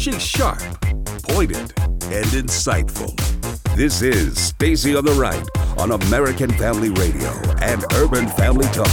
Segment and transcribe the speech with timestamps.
[0.00, 0.62] She's sharp,
[1.24, 1.74] pointed,
[2.08, 3.14] and insightful.
[3.76, 5.46] This is Stacy on the Right
[5.78, 7.28] on American Family Radio
[7.60, 8.88] and Urban Family Talk.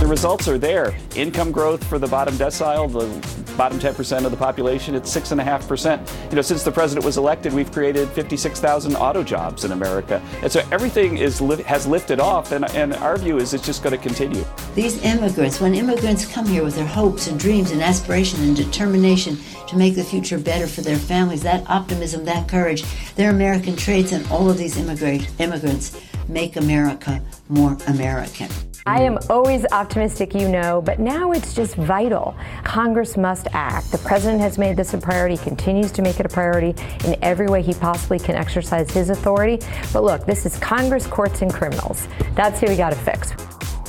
[0.00, 0.94] The results are there.
[1.16, 6.30] Income growth for the bottom decile, the bottom 10% of the population, it's 6.5%.
[6.30, 10.22] You know, since the president was elected, we've created 56,000 auto jobs in America.
[10.42, 13.96] And so everything is has lifted off, and, and our view is it's just going
[13.96, 14.44] to continue.
[14.74, 19.38] These immigrants, when immigrants come here with their hopes and dreams and aspiration and determination
[19.68, 24.12] to make the future better for their families, that optimism, that courage, their American traits,
[24.12, 28.48] and all of these immigrant, immigrants make America more American.
[28.90, 32.36] I am always optimistic, you know, but now it's just vital.
[32.64, 33.92] Congress must act.
[33.92, 37.46] The president has made this a priority, continues to make it a priority in every
[37.46, 39.64] way he possibly can exercise his authority.
[39.92, 42.08] But look, this is Congress, courts, and criminals.
[42.34, 43.32] That's who we got to fix.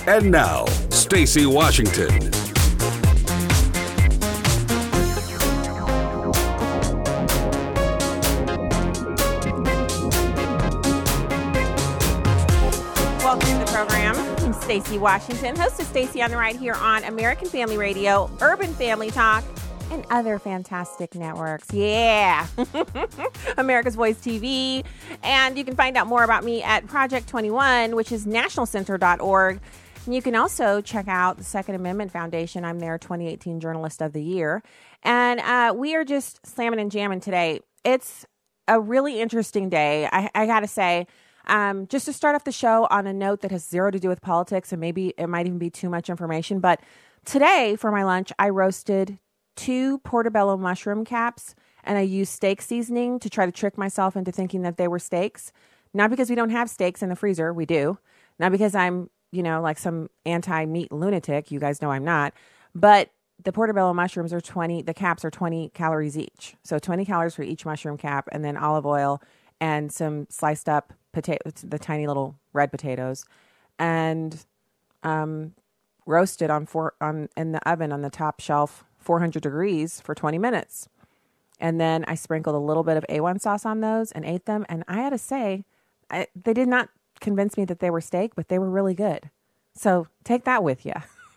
[0.06, 2.61] And now, Stacy Washington.
[14.72, 19.12] Stacy Washington, host of Stacy on the Right here on American Family Radio, Urban Family
[19.12, 19.44] Talk,
[19.92, 21.74] and other fantastic networks.
[21.74, 22.48] Yeah.
[23.58, 24.86] America's Voice TV.
[25.24, 29.60] And you can find out more about me at Project 21, which is nationalcenter.org.
[30.06, 32.64] And you can also check out the Second Amendment Foundation.
[32.64, 34.64] I'm their 2018 Journalist of the Year.
[35.04, 37.60] And uh, we are just slamming and jamming today.
[37.84, 38.26] It's
[38.70, 40.08] a really interesting day.
[40.10, 41.08] I, I got to say,
[41.48, 44.10] um, just to start off the show on a note that has zero to do
[44.10, 46.82] with politics, and maybe it might even be too much information, but
[47.26, 49.20] today for my lunch, I roasted
[49.56, 54.32] two portobello mushroom caps and I used steak seasoning to try to trick myself into
[54.32, 55.52] thinking that they were steaks.
[55.94, 57.98] Not because we don't have steaks in the freezer, we do.
[58.40, 61.52] Not because I'm, you know, like some anti meat lunatic.
[61.52, 62.34] You guys know I'm not.
[62.74, 63.10] But
[63.44, 66.56] the portobello mushrooms are 20, the caps are 20 calories each.
[66.64, 69.22] So 20 calories for each mushroom cap, and then olive oil
[69.60, 73.26] and some sliced up potato, the tiny little red potatoes,
[73.80, 74.46] and
[75.04, 75.54] um,
[76.06, 80.38] roasted on four on in the oven on the top shelf, 400 degrees for 20
[80.38, 80.90] minutes.
[81.60, 84.66] And then I sprinkled a little bit of A1 sauce on those and ate them.
[84.68, 85.64] And I had to say,
[86.10, 86.90] I, they did not
[87.20, 89.30] convince me that they were steak, but they were really good.
[89.76, 90.94] So take that with you.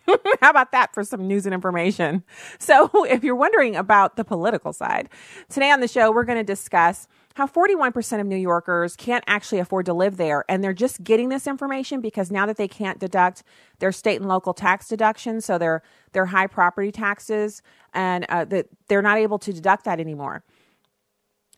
[0.40, 2.24] How about that for some news and information?
[2.58, 5.10] So, if you're wondering about the political side,
[5.50, 9.58] today on the show, we're going to discuss how 41% of New Yorkers can't actually
[9.58, 10.44] afford to live there.
[10.48, 13.42] And they're just getting this information because now that they can't deduct
[13.80, 17.60] their state and local tax deductions, so their, their high property taxes,
[17.92, 20.44] and uh, that they're not able to deduct that anymore.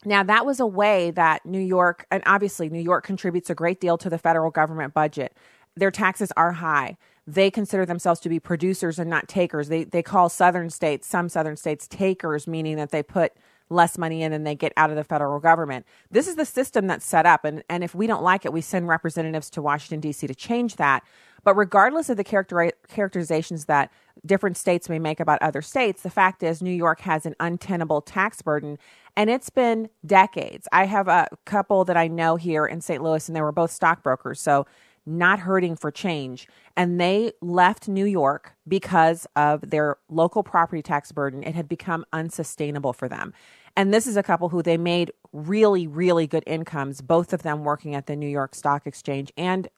[0.05, 3.81] Now, that was a way that New York, and obviously New York contributes a great
[3.81, 5.37] deal to the federal government budget.
[5.75, 6.97] Their taxes are high.
[7.27, 9.69] They consider themselves to be producers and not takers.
[9.69, 13.33] They, they call southern states, some southern states, takers, meaning that they put
[13.69, 15.87] less money in than they get out of the federal government.
[16.11, 17.45] This is the system that's set up.
[17.45, 20.27] And, and if we don't like it, we send representatives to Washington, D.C.
[20.27, 21.03] to change that.
[21.45, 23.93] But regardless of the character, characterizations that
[24.25, 28.01] different states may make about other states, the fact is New York has an untenable
[28.01, 28.79] tax burden.
[29.17, 30.67] And it's been decades.
[30.73, 33.03] I have a couple that I know here in St.
[33.03, 34.41] Louis, and they were both stockbrokers.
[34.41, 34.67] So
[35.07, 36.49] not hurting for change.
[36.77, 41.43] And they left New York because of their local property tax burden.
[41.43, 43.33] It had become unsustainable for them.
[43.77, 47.63] And this is a couple who they made really, really good incomes, both of them
[47.63, 49.69] working at the New York Stock Exchange and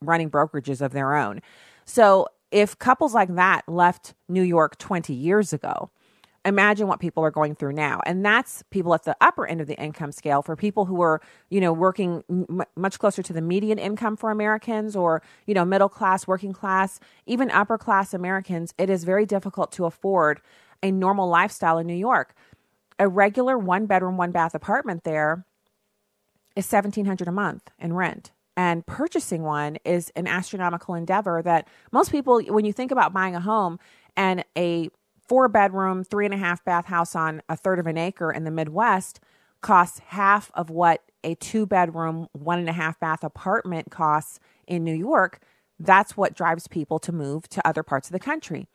[0.00, 1.40] running brokerages of their own.
[1.86, 5.90] So if couples like that left New York 20 years ago,
[6.46, 8.00] imagine what people are going through now.
[8.06, 11.20] And that's people at the upper end of the income scale for people who are
[11.50, 15.64] you know working m- much closer to the median income for americans or you know
[15.64, 20.40] middle class working class even upper class americans it is very difficult to afford
[20.82, 22.34] a normal lifestyle in new york.
[22.98, 25.44] A regular one bedroom one bath apartment there
[26.54, 28.32] is 1700 a month in rent.
[28.56, 33.36] And purchasing one is an astronomical endeavor that most people when you think about buying
[33.36, 33.78] a home
[34.16, 34.88] and a
[35.28, 38.44] four bedroom, three and a half bath house on a third of an acre in
[38.44, 39.20] the Midwest
[39.60, 44.84] costs half of what a two bedroom, one and a half bath apartment costs in
[44.84, 45.40] New York.
[45.78, 48.68] That's what drives people to move to other parts of the country.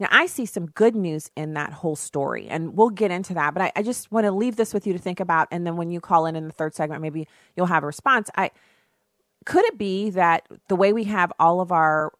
[0.00, 3.54] Now, I see some good news in that whole story, and we'll get into that.
[3.54, 5.46] But I, I just want to leave this with you to think about.
[5.52, 8.28] And then when you call in in the third segment, maybe you'll have a response.
[8.36, 8.50] I
[9.44, 12.12] could it be that the way we have all of our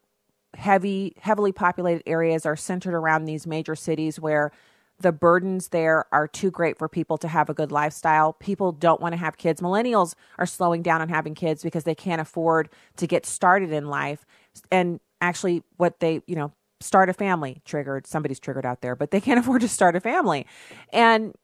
[0.55, 4.53] heavy, heavily populated areas are centered around these major cities where
[5.01, 8.33] the burdens there are too great for people to have a good lifestyle.
[8.35, 9.61] People don't want to have kids.
[9.61, 13.89] Millennials are slowing down on having kids because they can't afford to get started in
[13.89, 14.25] life.
[14.71, 19.11] And actually, what they, you know, start a family triggered, somebody's triggered out there, but
[19.11, 20.47] they can't afford to start a family.
[20.93, 21.35] And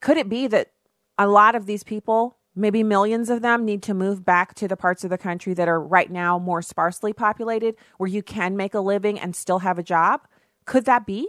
[0.00, 0.70] could it be that
[1.18, 4.76] a lot of these people, maybe millions of them, need to move back to the
[4.76, 8.74] parts of the country that are right now more sparsely populated where you can make
[8.74, 10.26] a living and still have a job?
[10.64, 11.28] Could that be?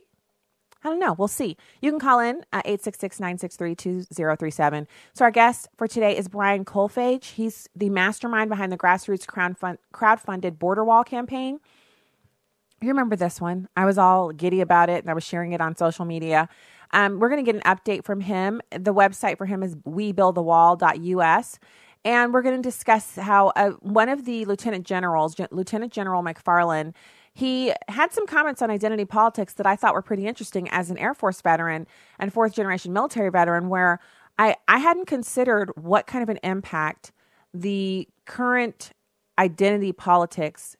[0.83, 1.13] I don't know.
[1.13, 1.57] We'll see.
[1.79, 4.87] You can call in at 866 963 2037.
[5.13, 7.25] So, our guest for today is Brian Kolfage.
[7.25, 11.59] He's the mastermind behind the grassroots crowd-funded border wall campaign.
[12.81, 13.67] You remember this one?
[13.77, 16.49] I was all giddy about it and I was sharing it on social media.
[16.93, 18.61] Um, we're going to get an update from him.
[18.71, 21.59] The website for him is webuildthewall.us.
[22.03, 26.23] And we're going to discuss how uh, one of the lieutenant generals, Gen- Lieutenant General
[26.23, 26.93] McFarland,
[27.33, 30.97] he had some comments on identity politics that I thought were pretty interesting as an
[30.97, 31.87] Air Force veteran
[32.19, 33.99] and fourth generation military veteran, where
[34.37, 37.11] I, I hadn't considered what kind of an impact
[37.53, 38.91] the current
[39.37, 40.75] identity politics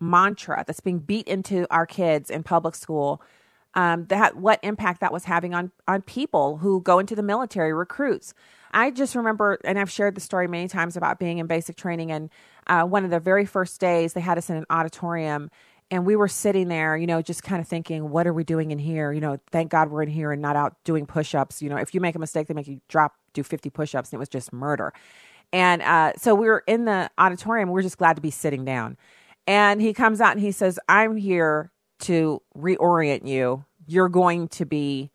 [0.00, 3.22] mantra that's being beat into our kids in public school
[3.74, 7.72] um, that what impact that was having on on people who go into the military
[7.72, 8.34] recruits
[8.72, 12.10] i just remember and i've shared the story many times about being in basic training
[12.10, 12.30] and
[12.66, 15.50] uh, one of the very first days they had us in an auditorium
[15.90, 18.70] and we were sitting there, you know, just kind of thinking, what are we doing
[18.70, 19.12] in here?
[19.12, 21.60] You know, thank God we're in here and not out doing push ups.
[21.60, 24.10] You know, if you make a mistake, they make you drop, do 50 push ups,
[24.10, 24.92] and it was just murder.
[25.52, 27.68] And uh, so we were in the auditorium.
[27.68, 28.96] We we're just glad to be sitting down.
[29.46, 33.64] And he comes out and he says, I'm here to reorient you.
[33.86, 35.10] You're going to be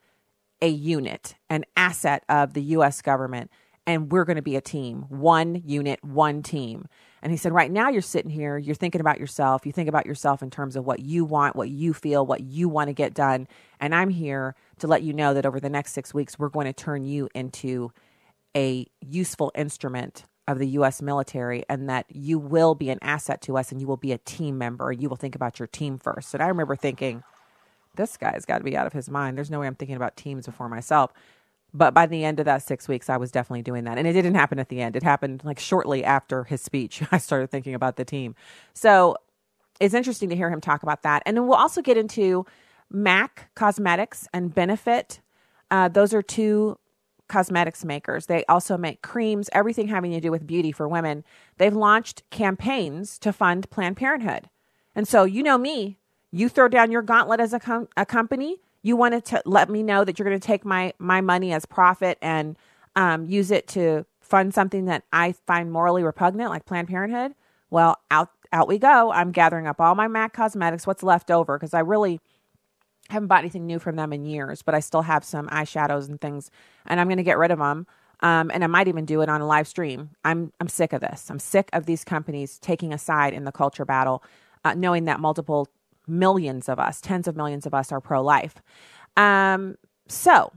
[0.62, 3.52] a unit, an asset of the US government,
[3.88, 6.88] and we're going to be a team, one unit, one team.
[7.22, 9.66] And he said, Right now, you're sitting here, you're thinking about yourself.
[9.66, 12.70] You think about yourself in terms of what you want, what you feel, what you
[12.70, 13.48] want to get done.
[13.80, 16.68] And I'm here to let you know that over the next six weeks, we're going
[16.68, 17.92] to turn you into
[18.56, 21.02] a useful instrument of the U.S.
[21.02, 24.18] military and that you will be an asset to us and you will be a
[24.18, 24.92] team member.
[24.92, 26.34] You will think about your team first.
[26.34, 27.24] And I remember thinking,
[27.96, 29.38] this guy's got to be out of his mind.
[29.38, 31.14] There's no way I'm thinking about teams before myself.
[31.74, 33.98] But by the end of that six weeks, I was definitely doing that.
[33.98, 34.96] And it didn't happen at the end.
[34.96, 37.04] It happened like shortly after his speech.
[37.12, 38.36] I started thinking about the team.
[38.74, 39.18] So
[39.80, 41.22] it's interesting to hear him talk about that.
[41.26, 42.46] And then we'll also get into
[42.90, 45.22] MAC Cosmetics and Benefit.
[45.70, 46.80] Uh, those are two
[47.30, 48.26] cosmetics makers.
[48.26, 51.24] They also make creams, everything having to do with beauty for women.
[51.58, 54.50] They've launched campaigns to fund Planned Parenthood.
[54.94, 55.98] And so, you know me,
[56.32, 59.84] you throw down your gauntlet as a, com- a company you wanted to let me
[59.84, 62.58] know that you're going to take my my money as profit and
[62.96, 67.34] um, use it to fund something that I find morally repugnant, like Planned Parenthood.
[67.70, 69.12] Well, out out we go.
[69.12, 72.20] I'm gathering up all my MAC cosmetics, what's left over, because I really
[73.10, 76.20] haven't bought anything new from them in years, but I still have some eyeshadows and
[76.22, 76.52] things,
[76.86, 77.88] and I'm going to get rid of them.
[78.22, 80.10] Um, and I might even do it on a live stream.
[80.26, 81.30] I'm I'm sick of this.
[81.30, 84.24] I'm sick of these companies taking a side in the culture battle,
[84.66, 85.70] uh, knowing that multiple
[86.06, 88.56] millions of us, tens of millions of us, are pro life.
[89.16, 89.78] Um,
[90.08, 90.52] so,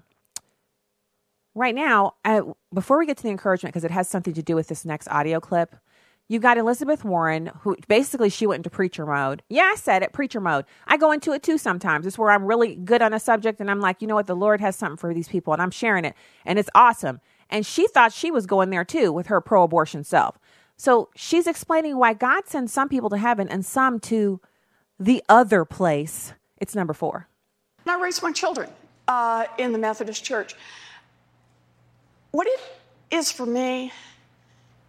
[1.55, 2.43] right now, uh,
[2.75, 5.07] before we get to the encouragement, because it has something to do with this next
[5.09, 5.77] audio clip,
[6.29, 9.43] you've got Elizabeth Warren, who basically she went into preacher mode.
[9.49, 10.65] Yeah, I said it, preacher mode.
[10.87, 12.07] I go into it too sometimes.
[12.07, 14.37] It's where I'm really good on a subject and I'm like, you know what, the
[14.37, 16.15] Lord has something for these people and I'm sharing it
[16.45, 17.21] and it's awesome.
[17.51, 20.39] And she thought she was going there too with her pro abortion self.
[20.77, 24.41] So she's explaining why God sends some people to heaven and some to
[24.99, 26.33] the other place.
[26.59, 27.29] It's number four.
[27.87, 28.71] I raised my children
[29.09, 30.55] uh, in the Methodist Church.
[32.31, 32.61] What it
[33.11, 33.93] is for me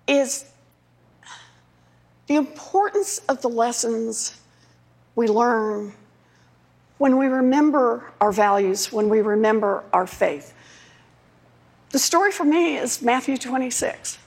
[0.07, 0.45] is
[2.27, 4.39] the importance of the lessons
[5.15, 5.93] we learn
[6.97, 10.53] when we remember our values, when we remember our faith.
[11.89, 14.17] The story for me is Matthew 26.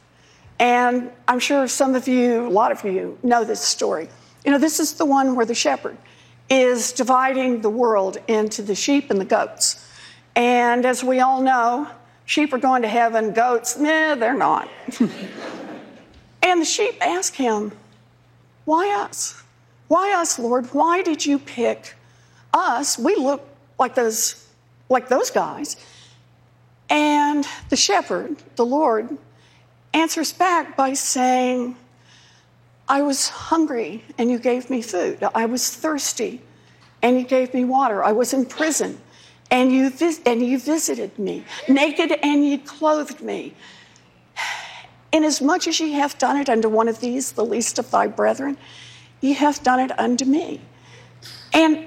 [0.59, 4.09] And I'm sure some of you, a lot of you, know this story.
[4.45, 5.97] You know, this is the one where the shepherd
[6.49, 9.85] is dividing the world into the sheep and the goats.
[10.35, 11.88] And as we all know,
[12.25, 14.69] sheep are going to heaven, goats, nah, they're not.
[16.43, 17.73] and the sheep ask him,
[18.66, 19.42] Why us?
[19.88, 20.66] Why us, Lord?
[20.75, 21.94] Why did you pick
[22.52, 22.99] us?
[22.99, 24.46] We look like those,
[24.90, 25.76] like those guys.
[26.90, 29.16] And the shepherd, the Lord,
[29.94, 31.76] answers back by saying,
[32.88, 35.23] I was hungry and you gave me food.
[35.35, 36.42] I was thirsty
[37.02, 38.02] and you gave me water.
[38.04, 39.00] I was in prison
[39.50, 41.44] and you, vis- and you visited me.
[41.68, 43.54] Naked and you clothed me.
[45.13, 48.57] Inasmuch as ye have done it unto one of these, the least of thy brethren,
[49.21, 50.61] ye have done it unto me.
[51.53, 51.87] And,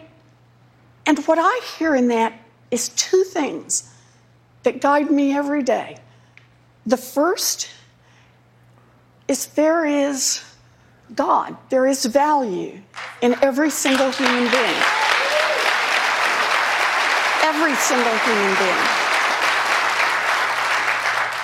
[1.05, 2.33] and what I hear in that
[2.71, 3.93] is two things
[4.63, 5.97] that guide me every day.
[6.85, 7.69] The first
[9.27, 10.43] is there is
[11.15, 11.55] God.
[11.69, 12.81] There is value
[13.21, 14.81] in every single human being.
[17.43, 18.85] Every single human being.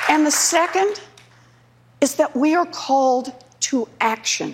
[0.10, 1.02] And the second
[2.06, 4.54] is that we are called to action.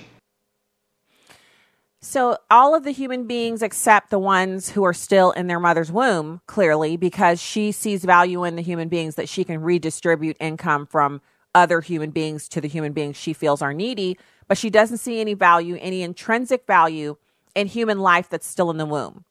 [1.99, 5.91] So, all of the human beings except the ones who are still in their mother's
[5.91, 10.87] womb, clearly, because she sees value in the human beings that she can redistribute income
[10.87, 11.21] from
[11.53, 14.17] other human beings to the human beings she feels are needy,
[14.47, 17.17] but she doesn't see any value, any intrinsic value
[17.53, 19.25] in human life that's still in the womb.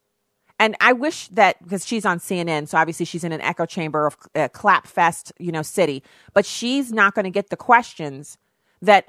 [0.61, 4.07] And I wish that because she's on CNN, so obviously she's in an echo chamber
[4.07, 8.37] of uh, clap fest, you know, city, but she's not going to get the questions
[8.83, 9.07] that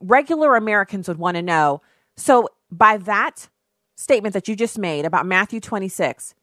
[0.00, 1.82] regular Americans would want to know.
[2.16, 3.50] So by that
[3.96, 6.34] statement that you just made about Matthew 26,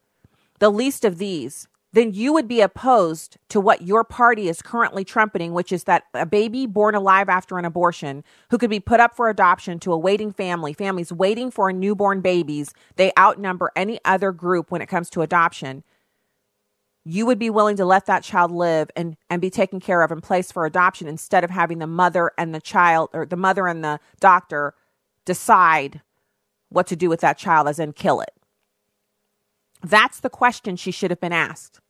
[0.60, 5.04] the least of these, then you would be opposed to what your party is currently
[5.04, 9.02] trumpeting, which is that a baby born alive after an abortion who could be put
[9.02, 14.00] up for adoption to a waiting family, families waiting for newborn babies, they outnumber any
[14.06, 15.84] other group when it comes to adoption.
[17.04, 20.12] You would be willing to let that child live and, and be taken care of
[20.12, 23.68] and placed for adoption instead of having the mother and the child or the mother
[23.68, 24.76] and the doctor
[25.26, 26.02] decide
[26.70, 28.32] what to do with that child, as in kill it.
[29.84, 31.81] That's the question she should have been asked.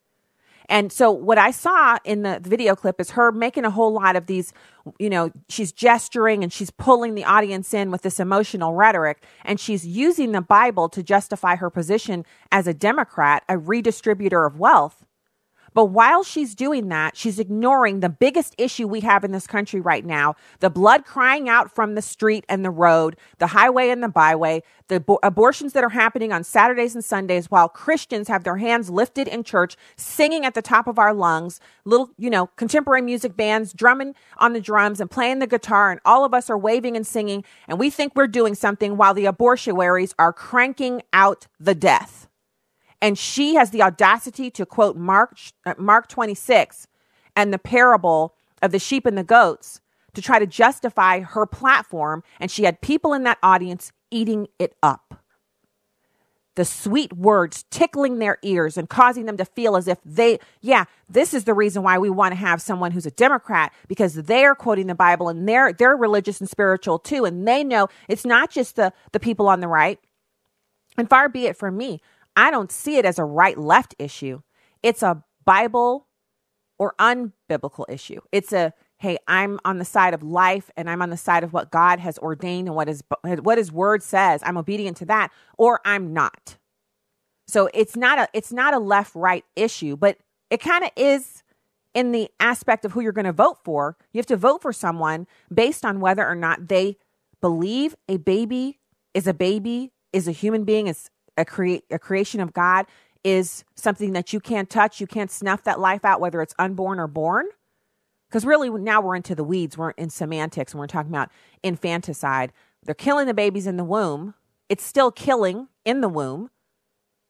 [0.72, 4.16] And so what I saw in the video clip is her making a whole lot
[4.16, 4.54] of these,
[5.00, 9.60] you know, she's gesturing and she's pulling the audience in with this emotional rhetoric and
[9.60, 15.04] she's using the Bible to justify her position as a Democrat, a redistributor of wealth.
[15.74, 19.80] But while she's doing that, she's ignoring the biggest issue we have in this country
[19.80, 24.04] right now the blood crying out from the street and the road, the highway and
[24.04, 28.44] the byway, the bo- abortions that are happening on Saturdays and Sundays while Christians have
[28.44, 32.48] their hands lifted in church, singing at the top of our lungs, little, you know,
[32.58, 36.50] contemporary music bands drumming on the drums and playing the guitar, and all of us
[36.50, 41.02] are waving and singing, and we think we're doing something while the abortuaries are cranking
[41.14, 42.28] out the death
[43.02, 46.88] and she has the audacity to quote Mark uh, Mark 26
[47.36, 49.82] and the parable of the sheep and the goats
[50.14, 52.24] to try to justify her platform.
[52.40, 55.16] And she had people in that audience eating it up.
[56.56, 60.84] The sweet words tickling their ears and causing them to feel as if they, yeah,
[61.10, 64.54] this is the reason why we want to have someone who's a Democrat because they're
[64.54, 68.52] quoting the Bible and they're they're religious and spiritual too, and they know it's not
[68.52, 69.98] just the the people on the right.
[70.98, 72.02] And far be it from me,
[72.36, 74.42] I don't see it as a right left issue.
[74.84, 76.08] It's a Bible
[76.80, 78.22] or unbiblical issue.
[78.32, 81.54] It's a hey, I'm on the side of life and I'm on the side of
[81.54, 84.42] what God has ordained and what his what his word says.
[84.44, 86.58] I'm obedient to that or I'm not.
[87.48, 90.18] So it's not a it's not a left right issue, but
[90.50, 91.44] it kind of is
[91.94, 93.98] in the aspect of who you're going to vote for.
[94.14, 96.98] You have to vote for someone based on whether or not they
[97.42, 98.80] believe a baby
[99.14, 101.10] is a baby, is a human being, is
[101.42, 102.86] a a creation of God
[103.24, 105.00] is something that you can't touch.
[105.00, 107.46] You can't snuff that life out, whether it's unborn or born.
[108.30, 109.78] Because really, now we're into the weeds.
[109.78, 111.30] We're in semantics and we're talking about
[111.64, 112.54] infanticide.
[112.84, 114.34] They're killing the babies in the womb.
[114.70, 116.50] It's still killing in the womb.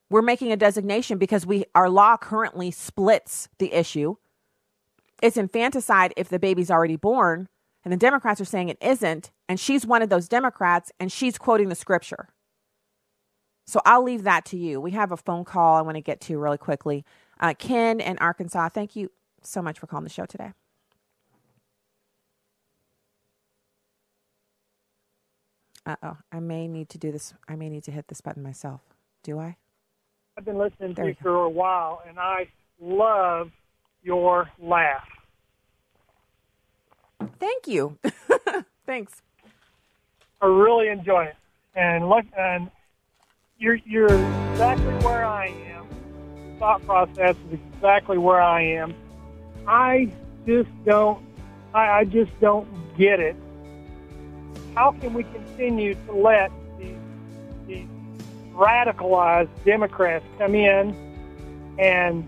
[0.10, 4.18] We're making a designation because we our law currently splits the issue.
[5.22, 7.48] It's infanticide if the baby's already born,
[7.84, 11.38] and the Democrats are saying it isn't, and she's one of those Democrats, and she's
[11.38, 12.30] quoting the scripture.
[13.72, 14.82] So I'll leave that to you.
[14.82, 17.06] We have a phone call I want to get to really quickly.
[17.40, 19.10] Uh, Ken in Arkansas, thank you
[19.44, 20.52] so much for calling the show today.
[25.86, 27.34] Uh oh, I may need to do this.
[27.48, 28.82] I may need to hit this button myself.
[29.24, 29.56] Do I?
[30.38, 32.50] I've been listening there to you for a while, and I
[32.82, 33.52] love
[34.04, 35.08] your laugh.
[37.40, 37.98] Thank you.
[38.86, 39.22] Thanks.
[40.42, 41.36] I really enjoy it,
[41.74, 42.70] and look, and
[43.62, 45.88] you're you're exactly where I am.
[46.58, 48.94] Thought process is exactly where I am.
[49.68, 50.12] I
[50.48, 51.24] just don't.
[51.74, 53.36] I, I just don't get it.
[54.74, 56.96] How can we continue to let these,
[57.68, 57.88] these
[58.54, 60.96] radicalized Democrats come in
[61.78, 62.28] and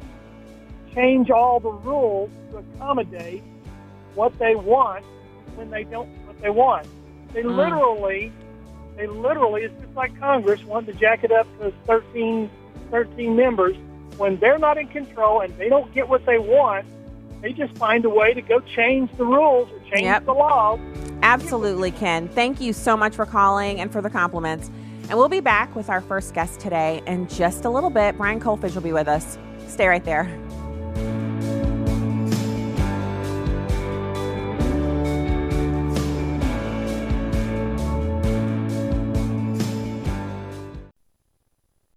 [0.94, 3.42] change all the rules to accommodate
[4.14, 5.04] what they want
[5.56, 6.88] when they don't what they want?
[7.34, 7.56] They mm.
[7.56, 8.32] literally
[8.96, 12.50] they literally, it's just like Congress wanting to jack it up to 13,
[12.92, 13.76] 13 members.
[14.18, 16.86] When they're not in control and they don't get what they want,
[17.42, 20.26] they just find a way to go change the rules or change yep.
[20.26, 20.80] the laws.
[21.24, 22.28] Absolutely, Ken.
[22.30, 24.70] Thank you so much for calling and for the compliments.
[25.10, 28.18] And we'll be back with our first guest today in just a little bit.
[28.18, 29.38] Brian Kolfage will be with us.
[29.68, 30.43] Stay right there.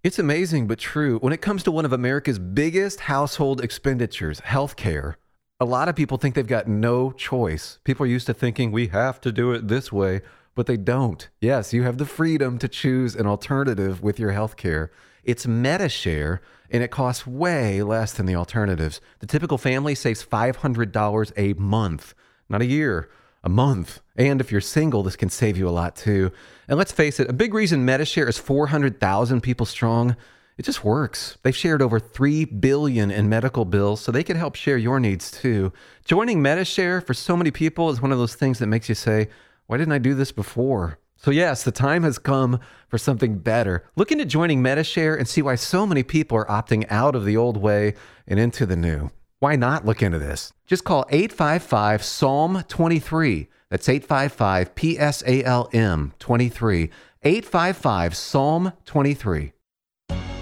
[0.07, 1.19] It's amazing but true.
[1.19, 5.15] When it comes to one of America's biggest household expenditures, healthcare,
[5.59, 7.81] A lot of people think they've got no choice.
[7.83, 10.21] People are used to thinking we have to do it this way,
[10.55, 11.29] but they don't.
[11.41, 14.93] Yes, you have the freedom to choose an alternative with your health care.
[15.25, 16.39] It's MediShare,
[16.71, 19.01] and it costs way less than the alternatives.
[19.19, 22.15] The typical family saves $500 a month,
[22.49, 23.11] not a year,
[23.47, 24.01] a month.
[24.17, 26.33] And if you're single, this can save you a lot too.
[26.69, 30.17] And let's face it, a big reason MediShare is 400,000 people strong
[30.59, 31.37] it just works.
[31.43, 35.31] They've shared over 3 billion in medical bills, so they can help share your needs
[35.31, 35.73] too.
[36.07, 39.29] Joining MediShare for so many people is one of those things that makes you say,
[39.67, 43.85] "Why didn't I do this before?" So yes, the time has come for something better.
[43.97, 47.37] Look into joining MediShare and see why so many people are opting out of the
[47.37, 47.95] old way
[48.27, 49.11] and into the new.
[49.39, 50.55] Why not look into this?
[50.65, 53.49] Just call 855 Psalm 23.
[53.69, 56.91] That's 855 P S A L M 23.
[57.23, 59.53] 855 Psalm 23.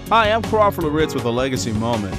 [0.07, 2.15] Hi, I'm Crawford Loritts with a legacy moment.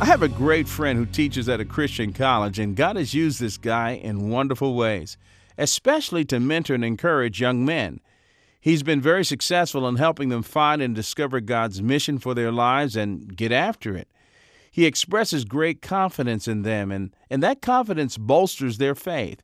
[0.00, 3.40] I have a great friend who teaches at a Christian college, and God has used
[3.40, 5.18] this guy in wonderful ways,
[5.58, 7.98] especially to mentor and encourage young men.
[8.60, 12.94] He's been very successful in helping them find and discover God's mission for their lives
[12.94, 14.06] and get after it.
[14.72, 19.42] He expresses great confidence in them, and, and that confidence bolsters their faith.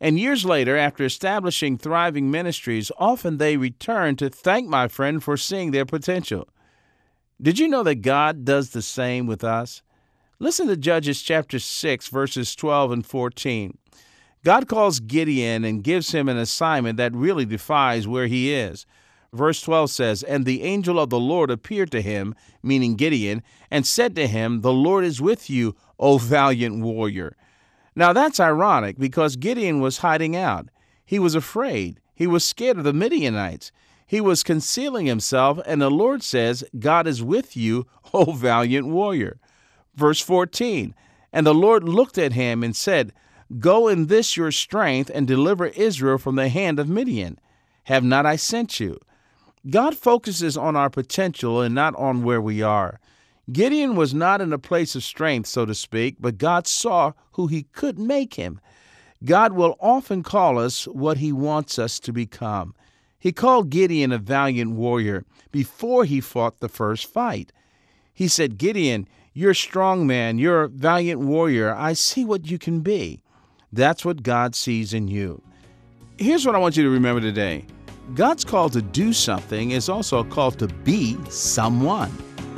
[0.00, 5.36] And years later, after establishing thriving ministries, often they return to thank my friend for
[5.36, 6.48] seeing their potential.
[7.42, 9.82] Did you know that God does the same with us?
[10.38, 13.76] Listen to Judges chapter 6, verses 12 and 14.
[14.44, 18.86] God calls Gideon and gives him an assignment that really defies where he is.
[19.32, 23.86] Verse 12 says, And the angel of the Lord appeared to him, meaning Gideon, and
[23.86, 27.36] said to him, The Lord is with you, O valiant warrior.
[27.94, 30.68] Now that's ironic because Gideon was hiding out.
[31.04, 32.00] He was afraid.
[32.14, 33.72] He was scared of the Midianites.
[34.06, 39.38] He was concealing himself, and the Lord says, God is with you, O valiant warrior.
[39.94, 40.94] Verse 14
[41.32, 43.12] And the Lord looked at him and said,
[43.58, 47.38] Go in this your strength and deliver Israel from the hand of Midian.
[47.84, 48.98] Have not I sent you?
[49.68, 52.98] God focuses on our potential and not on where we are.
[53.52, 57.48] Gideon was not in a place of strength, so to speak, but God saw who
[57.48, 58.60] he could make him.
[59.24, 62.74] God will often call us what he wants us to become.
[63.18, 67.52] He called Gideon a valiant warrior before he fought the first fight.
[68.14, 71.74] He said, Gideon, you're a strong man, you're a valiant warrior.
[71.74, 73.22] I see what you can be.
[73.72, 75.42] That's what God sees in you.
[76.16, 77.64] Here's what I want you to remember today
[78.14, 82.10] God's call to do something is also a call to be someone.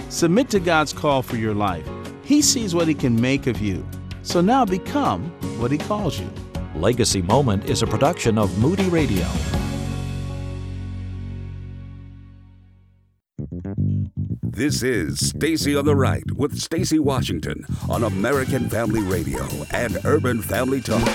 [0.09, 1.87] Submit to God's call for your life.
[2.25, 3.87] He sees what He can make of you.
[4.23, 5.25] So now become
[5.61, 6.31] what He calls you.
[6.75, 9.27] Legacy Moment is a production of Moody Radio.
[14.43, 20.41] This is Stacy on the Right with Stacy Washington on American Family Radio and Urban
[20.41, 21.09] Family Talk.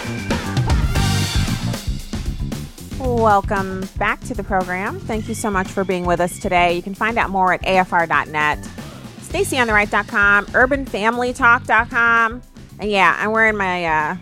[2.99, 4.99] Welcome back to the program.
[4.99, 6.75] Thank you so much for being with us today.
[6.75, 12.41] You can find out more at afr.net, stacyontheright.com, urbanfamilytalk.com.
[12.79, 14.17] And yeah, I'm wearing my uh,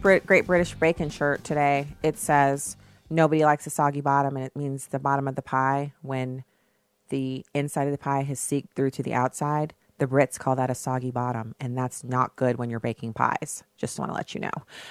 [0.00, 1.88] Brit- Great British Bacon shirt today.
[2.02, 2.76] It says,
[3.10, 6.44] Nobody likes a soggy bottom, and it means the bottom of the pie when
[7.08, 10.70] the inside of the pie has seeped through to the outside, the Brits call that
[10.70, 13.62] a soggy bottom, and that's not good when you're baking pies.
[13.76, 14.50] Just want to let you know.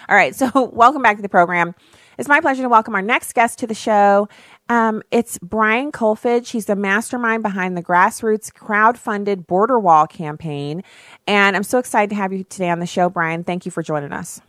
[0.10, 1.74] All right, so welcome back to the program.
[2.18, 4.28] It's my pleasure to welcome our next guest to the show.
[4.70, 6.50] Um, it's Brian Kolfage.
[6.50, 10.84] He's the mastermind behind the grassroots crowd-funded border wall campaign,
[11.26, 13.44] and I'm so excited to have you today on the show, Brian.
[13.44, 14.42] Thank you for joining us.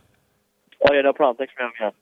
[0.87, 1.37] Oh yeah, no problem.
[1.37, 1.93] Thanks for having me on.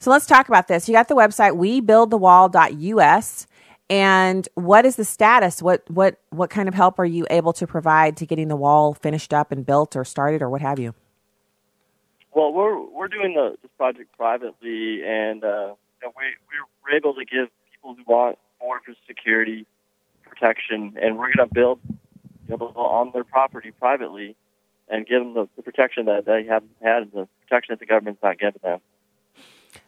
[0.00, 0.88] So let's talk about this.
[0.88, 3.46] You got the website webuildthewall.us
[3.90, 5.62] and what is the status?
[5.62, 8.94] What what what kind of help are you able to provide to getting the wall
[8.94, 10.94] finished up and built or started or what have you?
[12.34, 16.24] Well, we're we're doing the, this project privately, and uh, you know, we
[16.84, 19.66] we're able to give people who want more security
[20.22, 21.80] protection, and we're going to build
[22.48, 24.36] you know, on their property privately
[24.88, 27.86] and give them the, the protection that they haven't had, and the protection that the
[27.86, 28.80] government's not giving them.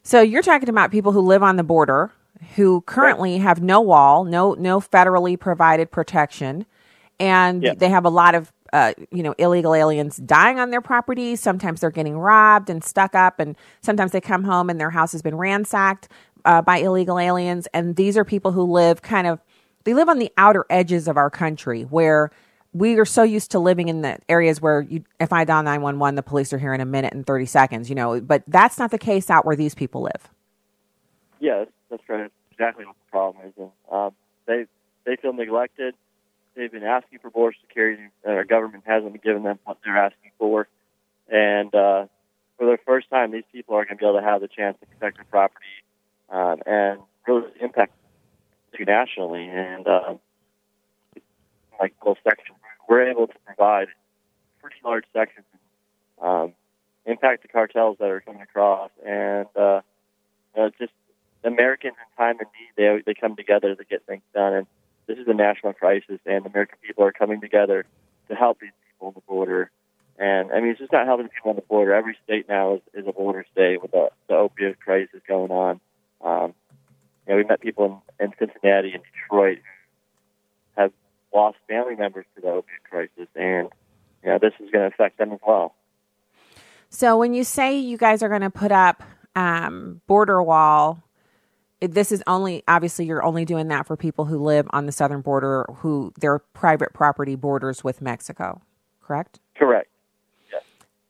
[0.02, 2.12] So you're talking about people who live on the border
[2.56, 6.66] who currently have no wall, no no federally provided protection,
[7.18, 7.74] and yeah.
[7.74, 11.36] they have a lot of uh, you know illegal aliens dying on their property.
[11.36, 15.12] Sometimes they're getting robbed and stuck up, and sometimes they come home and their house
[15.12, 16.08] has been ransacked
[16.44, 17.68] uh, by illegal aliens.
[17.74, 19.40] And these are people who live kind of
[19.84, 22.30] they live on the outer edges of our country where
[22.72, 26.14] we are so used to living in the areas where you, if I dial 911,
[26.14, 28.90] the police are here in a minute and 30 seconds, you know, but that's not
[28.90, 30.28] the case out where these people live.
[31.40, 32.30] Yes, that's right.
[32.52, 33.52] Exactly what the problem is.
[33.90, 34.12] Um,
[34.46, 34.66] they
[35.04, 35.94] they feel neglected.
[36.54, 38.02] They've been asking for border security.
[38.26, 40.68] Our government hasn't given them what they're asking for,
[41.28, 42.06] And uh,
[42.58, 44.76] for the first time, these people are going to be able to have the chance
[44.80, 45.64] to protect their property
[46.28, 47.92] um, and really impact
[48.78, 49.48] nationally.
[49.48, 50.14] And uh,
[51.78, 53.88] like both sections, we're able to provide
[54.60, 55.46] pretty large sections,
[56.20, 56.52] um,
[57.06, 59.80] impact the cartels that are coming across, and uh,
[60.56, 60.92] know, just
[61.44, 64.54] Americans in time of need, they they come together to get things done.
[64.54, 64.66] And
[65.06, 67.84] this is a national crisis, and American people are coming together
[68.28, 69.70] to help these people on the border.
[70.18, 71.94] And I mean, it's just not helping people on the border.
[71.94, 75.80] Every state now is, is a border state with the, the opioid crisis going on.
[76.20, 76.54] Um,
[77.26, 79.58] you know, we met people in, in Cincinnati and Detroit
[80.76, 80.92] who have
[81.34, 83.68] lost family members to the opioid crisis, and
[84.22, 85.74] you know, this is going to affect them as well.
[86.90, 89.02] So, when you say you guys are going to put up
[89.34, 91.02] um, border wall,
[91.80, 95.20] this is only obviously you're only doing that for people who live on the southern
[95.20, 98.60] border, who their private property borders with Mexico,
[99.00, 99.40] correct?
[99.56, 99.88] Correct.
[100.52, 100.62] Yes.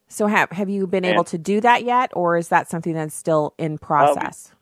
[0.09, 3.15] So, have have you been able to do that yet, or is that something that's
[3.15, 4.53] still in process?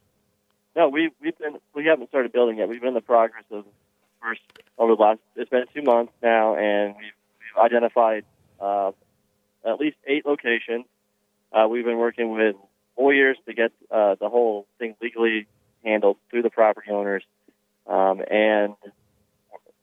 [0.75, 2.69] Uh, we, no, we we've been we haven't started building yet.
[2.69, 3.65] We've been in the progress of
[4.23, 4.41] first
[4.79, 5.21] over the last.
[5.37, 8.25] It's been two months now, and we've, we've identified
[8.61, 8.93] uh,
[9.65, 10.87] at least eight locations.
[11.53, 12.57] Uh, we've been working with
[12.99, 15.47] lawyers to get uh, the whole thing legally
[15.85, 17.25] handled through the property owners,
[17.87, 18.75] um, and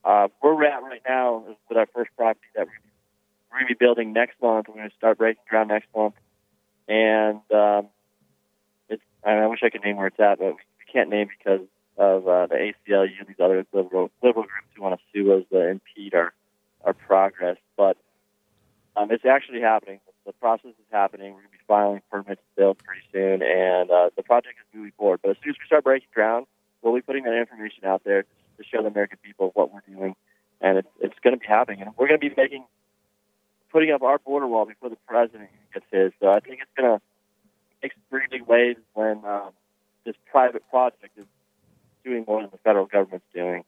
[0.03, 3.73] uh, where we're at right now is with our first property that we're going to
[3.73, 4.67] be building next month.
[4.67, 6.15] We're going to start breaking ground next month,
[6.88, 7.88] and um,
[8.89, 9.01] it's.
[9.23, 11.65] I, mean, I wish I could name where it's at, but we can't name because
[11.97, 15.43] of uh, the ACLU and these other liberal liberal groups who want to sue us
[15.51, 16.34] to impede our
[16.84, 17.58] our progress.
[17.77, 17.97] But
[18.95, 19.99] um, it's actually happening.
[20.05, 21.33] The process is happening.
[21.33, 24.65] We're going to be filing permits to build pretty soon, and uh, the project is
[24.73, 25.19] moving forward.
[25.21, 26.45] But as soon as we start breaking ground,
[26.81, 30.15] we'll be putting that information out there to show the American people what we're doing,
[30.61, 31.81] and it's it's going to be happening.
[31.81, 32.65] And we're going to be making
[33.71, 36.11] putting up our border wall before the president gets his.
[36.21, 37.01] So I think it's going to
[37.83, 39.49] make some pretty big waves when um,
[40.05, 41.25] this private project is
[42.03, 43.63] doing more than the federal government's doing.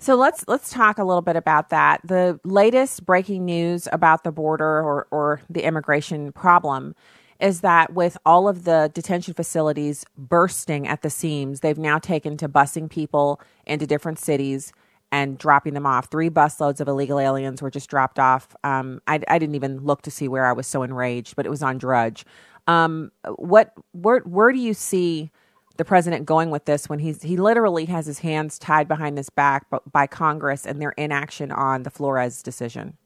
[0.00, 2.00] So let's let's talk a little bit about that.
[2.04, 6.94] The latest breaking news about the border or, or the immigration problem
[7.40, 12.36] is that with all of the detention facilities bursting at the seams, they've now taken
[12.36, 14.72] to busing people into different cities
[15.10, 16.10] and dropping them off.
[16.10, 18.54] Three busloads of illegal aliens were just dropped off.
[18.64, 21.48] Um, I, I, didn't even look to see where I was so enraged, but it
[21.48, 22.24] was on Drudge.
[22.66, 25.30] Um, what where where do you see
[25.78, 29.30] the president going with this when he's he literally has his hands tied behind his
[29.30, 32.98] back by Congress and their inaction on the Flores decision?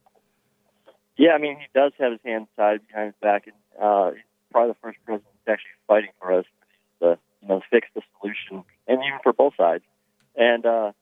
[1.16, 4.22] Yeah, I mean he does have his hands tied behind his back, and uh, he's
[4.50, 6.46] probably the first president actually fighting for us
[7.00, 9.84] to you know fix the solution, and even for both sides.
[10.34, 10.92] And uh,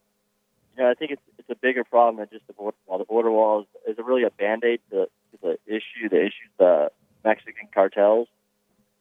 [0.76, 2.98] you know, I think it's it's a bigger problem than just the border wall.
[2.98, 6.08] The border wall is, is really a band aid to, to the issue.
[6.10, 6.90] The issue the
[7.24, 8.26] Mexican cartels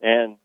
[0.02, 0.38] and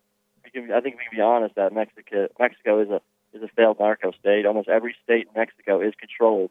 [0.50, 3.00] can, I think we can be honest that Mexico Mexico is a
[3.35, 4.46] is a failed narco state.
[4.46, 6.50] Almost every state in Mexico is controlled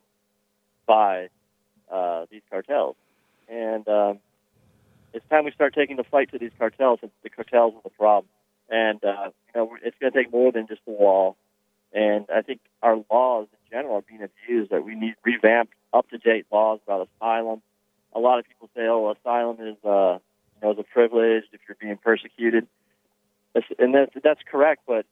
[0.86, 1.29] by
[1.91, 2.95] uh, these cartels,
[3.47, 4.19] and um,
[5.13, 6.99] it's time we start taking the fight to these cartels.
[7.01, 8.25] Since the cartels are the problem,
[8.69, 11.38] and uh, you know it's going to take more than just the wall.
[11.95, 14.71] And I think our laws in general are being abused.
[14.71, 17.62] That we need revamped, up to date laws about asylum.
[18.15, 20.17] A lot of people say, "Oh, asylum is uh,
[20.56, 22.67] you know is a privilege if you're being persecuted."
[23.79, 25.05] And that, that's correct, but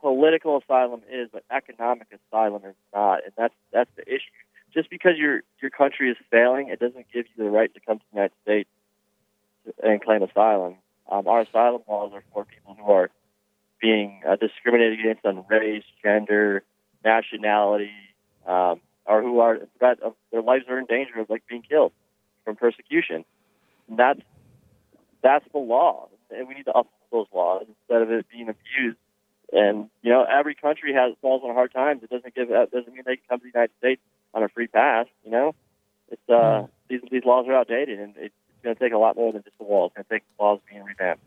[0.00, 4.30] political asylum is, but economic asylum is not, and that's that's the issue.
[4.72, 7.98] Just because your your country is failing, it doesn't give you the right to come
[7.98, 8.70] to the United States
[9.82, 10.76] and claim asylum.
[11.10, 13.10] Um, our asylum laws are for people who are
[13.80, 16.62] being uh, discriminated against on race, gender,
[17.04, 17.90] nationality,
[18.46, 21.92] um, or who are threat of their lives are in danger of like being killed
[22.44, 23.24] from persecution.
[23.88, 24.20] And that's
[25.22, 28.98] that's the law and we need to uphold those laws instead of it being abused.
[29.52, 32.02] And you know, every country has falls on hard times.
[32.02, 34.02] It doesn't give that doesn't mean they can come to the United States
[34.34, 35.06] on a free pass.
[35.24, 35.54] You know,
[36.10, 36.68] it's uh mm.
[36.88, 39.56] these these laws are outdated, and it's going to take a lot more than just
[39.58, 39.86] the wall.
[39.86, 41.22] It's going to take laws being revamped.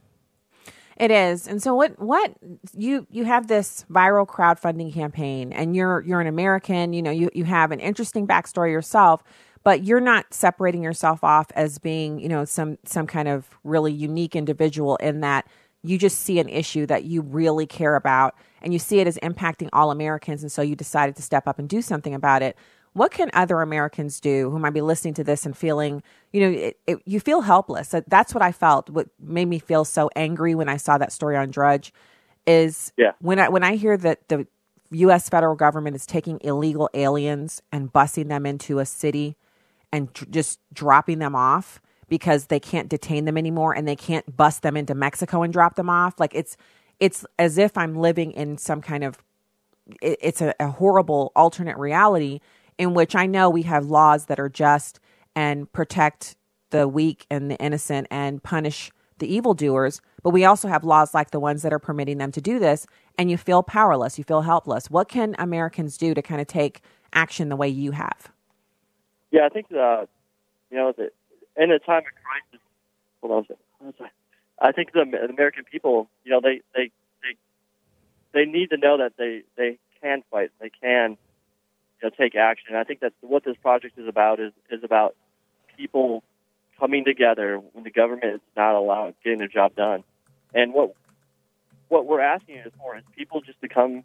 [0.98, 1.48] It is.
[1.48, 2.36] And so what what
[2.78, 7.30] you you have this viral crowdfunding campaign and you're you're an American, you know, you
[7.34, 9.24] you have an interesting backstory yourself
[9.64, 13.92] but you're not separating yourself off as being, you know, some some kind of really
[13.92, 15.48] unique individual in that
[15.84, 19.18] you just see an issue that you really care about and you see it as
[19.20, 22.56] impacting all Americans and so you decided to step up and do something about it.
[22.94, 26.58] What can other Americans do who might be listening to this and feeling, you know,
[26.58, 27.96] it, it, you feel helpless?
[28.08, 28.90] That's what I felt.
[28.90, 31.94] What made me feel so angry when I saw that story on Drudge
[32.46, 33.14] is yeah.
[33.20, 34.46] when I when I hear that the
[34.92, 35.30] U.S.
[35.30, 39.38] federal government is taking illegal aliens and busing them into a city
[39.92, 44.36] and tr- just dropping them off because they can't detain them anymore and they can't
[44.36, 46.20] bust them into Mexico and drop them off.
[46.20, 46.58] Like it's
[47.00, 49.18] it's as if I'm living in some kind of
[50.02, 52.40] it, it's a, a horrible alternate reality
[52.78, 55.00] in which I know we have laws that are just
[55.36, 56.36] and protect
[56.72, 61.32] the weak and the innocent and punish the evildoers, but we also have laws like
[61.32, 64.42] the ones that are permitting them to do this, and you feel powerless, you feel
[64.42, 64.90] helpless.
[64.90, 66.82] What can Americans do to kind of take
[67.14, 68.32] action the way you have?
[69.32, 70.06] Yeah, I think uh,
[70.70, 71.12] you know that
[71.58, 72.66] in a time of crisis.
[73.22, 74.10] Hold on
[74.62, 76.92] I think the, the American people, you know, they they
[77.24, 81.18] they they need to know that they they can fight, they can
[82.02, 82.68] you know, take action.
[82.70, 85.16] And I think that what this project is about is is about
[85.78, 86.24] people
[86.80, 90.04] coming together when the government is not allowing getting their job done.
[90.54, 90.94] And what
[91.88, 94.04] what we're asking is for is people just to come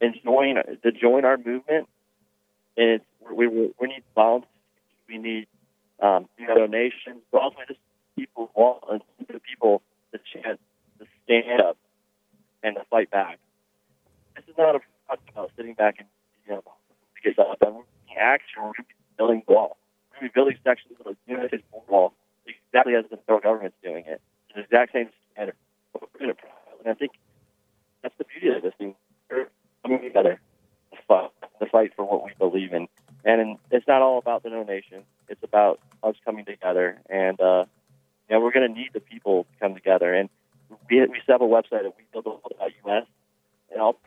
[0.00, 1.88] and join to join our movement.
[2.76, 4.50] And it's, we we need volunteers,
[5.08, 5.46] we need
[6.00, 7.80] um, donations, but also just
[8.16, 10.58] people want the people the chance
[10.98, 11.76] to stand up
[12.62, 13.38] and to fight back.
[14.36, 16.08] This is not about sitting back and
[16.46, 17.74] you know to get stuff done.
[17.74, 17.82] We're
[18.18, 18.62] action.
[18.62, 18.72] We're
[19.16, 19.76] building wall.
[20.12, 22.14] We're going to be building sections of the United Wall
[22.46, 24.20] exactly as the federal government's doing it.
[24.48, 25.54] It's the exact same standard.
[26.20, 26.34] And
[26.86, 27.12] I think
[28.02, 28.94] that's the beauty of this thing.
[29.30, 29.48] We're
[29.82, 30.40] coming together
[30.92, 32.88] to fight, to fight for what we believe in.
[33.24, 35.02] And it's not all about the donation.
[35.28, 36.98] It's about us coming together.
[37.10, 37.64] And, uh,
[38.28, 40.14] you know, we're going to need the people to come together.
[40.14, 40.28] And
[40.88, 43.06] we, we up a website at webuildthewall.us.
[43.70, 43.98] And I'll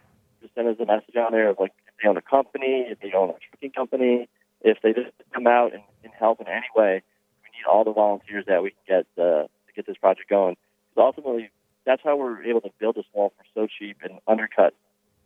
[0.42, 3.00] just send us a message on there of, like, if they own a company, if
[3.00, 4.28] they own a trucking company,
[4.62, 7.02] if they just come out and, and help in any way,
[7.44, 10.56] we need all the volunteers that we can get uh, to get this project going.
[10.96, 11.50] Because ultimately,
[11.86, 14.74] that's how we're able to build this wall for so cheap and undercut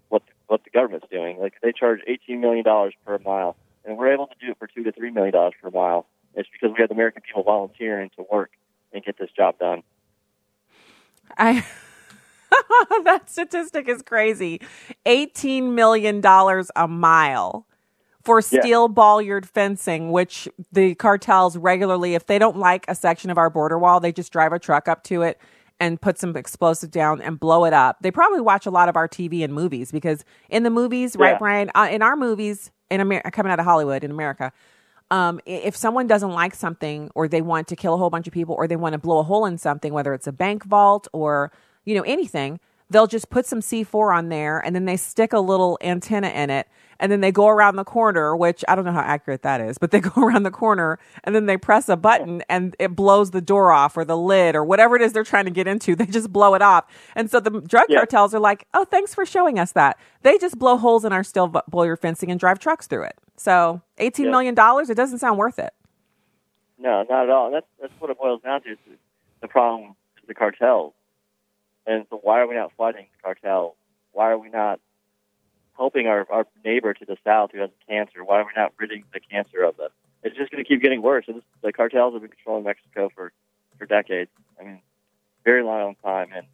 [0.10, 1.40] what the, what the government's doing.
[1.40, 4.68] Like they charge eighteen million dollars per mile, and we're able to do it for
[4.68, 6.06] two to three million dollars per mile.
[6.34, 8.52] It's because we have the American people volunteering to work
[8.94, 9.84] and get this job done.
[11.38, 11.66] I
[13.04, 14.62] that statistic is crazy.
[15.06, 16.22] $18 million
[16.76, 17.66] a mile
[18.24, 18.94] for steel yeah.
[18.94, 23.78] bollard fencing, which the cartels regularly, if they don't like a section of our border
[23.78, 25.40] wall, they just drive a truck up to it
[25.80, 27.98] and put some explosive down and blow it up.
[28.02, 31.26] They probably watch a lot of our TV and movies because in the movies, yeah.
[31.26, 31.72] right, Brian?
[31.76, 34.52] Uh, in our movies in America, coming out of Hollywood in America,
[35.12, 38.34] um, if someone doesn't like something or they want to kill a whole bunch of
[38.34, 41.08] people or they want to blow a hole in something, whether it's a bank vault
[41.14, 41.52] or
[41.84, 42.60] you know anything,
[42.90, 46.50] they'll just put some C4 on there and then they stick a little antenna in
[46.50, 46.68] it
[47.00, 49.78] and then they go around the corner, which I don't know how accurate that is,
[49.78, 53.32] but they go around the corner and then they press a button and it blows
[53.32, 55.96] the door off or the lid or whatever it is they're trying to get into.
[56.06, 56.86] They just blow it off.
[57.16, 57.98] And so the drug yeah.
[57.98, 59.98] cartels are like, oh, thanks for showing us that.
[60.22, 63.16] They just blow holes in our steel bollard fencing and drive trucks through it.
[63.38, 64.32] So eighteen yeah.
[64.32, 65.74] million dollars, it doesn't sound worth it.
[66.78, 67.50] No, not at all.
[67.50, 68.76] That's that's what it boils down to.
[69.42, 70.94] The problem is the cartels.
[71.86, 73.76] And so why are we not fighting the cartels?
[74.12, 74.80] Why are we not
[75.78, 78.24] helping our, our neighbor to the south who has cancer?
[78.24, 79.90] Why are we not ridding the cancer of them?
[80.24, 81.26] It's just going to keep getting worse.
[81.28, 83.32] And this, the cartels have been controlling Mexico for,
[83.78, 84.32] for decades.
[84.60, 84.80] I mean,
[85.44, 86.30] very long time.
[86.36, 86.48] And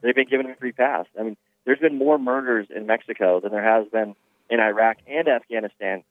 [0.00, 1.06] they've been given a free pass.
[1.18, 4.14] I mean, there's been more murders in Mexico than there has been
[4.48, 6.02] in Iraq and Afghanistan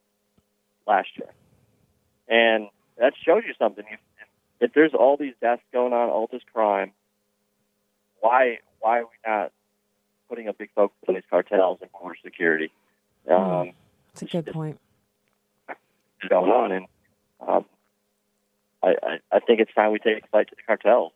[0.87, 1.29] last year.
[2.27, 3.85] And that shows you something.
[3.89, 3.99] If,
[4.59, 6.91] if there's all these deaths going on, all this crime,
[8.21, 9.51] why why are we not
[10.29, 12.71] putting a big focus on these cartels and border security.
[13.27, 13.33] Hmm.
[13.33, 13.71] Um,
[14.13, 14.79] That's a good point.
[16.29, 16.85] Going on, and
[17.47, 17.65] um,
[18.83, 21.13] I, I, I think it's time we take a fight to the cartels.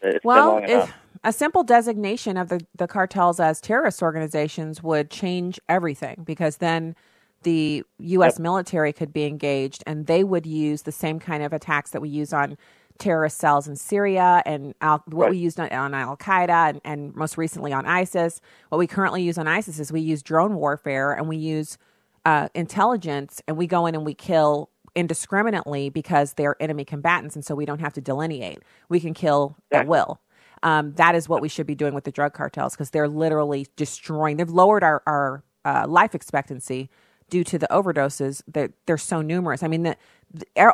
[0.00, 0.92] It's well, if
[1.24, 6.94] a simple designation of the, the cartels as terrorist organizations would change everything because then
[7.42, 8.34] the U.S.
[8.34, 8.40] Yep.
[8.40, 12.08] military could be engaged and they would use the same kind of attacks that we
[12.08, 12.56] use on
[12.98, 15.30] terrorist cells in Syria and al- what right.
[15.30, 18.40] we used on, on Al Qaeda and, and, most recently on ISIS.
[18.68, 21.78] What we currently use on ISIS is we use drone warfare and we use
[22.24, 27.44] uh, intelligence and we go in and we kill indiscriminately because they're enemy combatants and
[27.44, 28.58] so we don't have to delineate.
[28.88, 29.80] We can kill yeah.
[29.80, 30.20] at will.
[30.62, 33.66] Um, that is what we should be doing with the drug cartels because they're literally
[33.76, 34.36] destroying.
[34.36, 36.90] They've lowered our, our uh, life expectancy
[37.30, 38.42] due to the overdoses.
[38.48, 39.62] They're, they're so numerous.
[39.62, 39.96] I mean, the,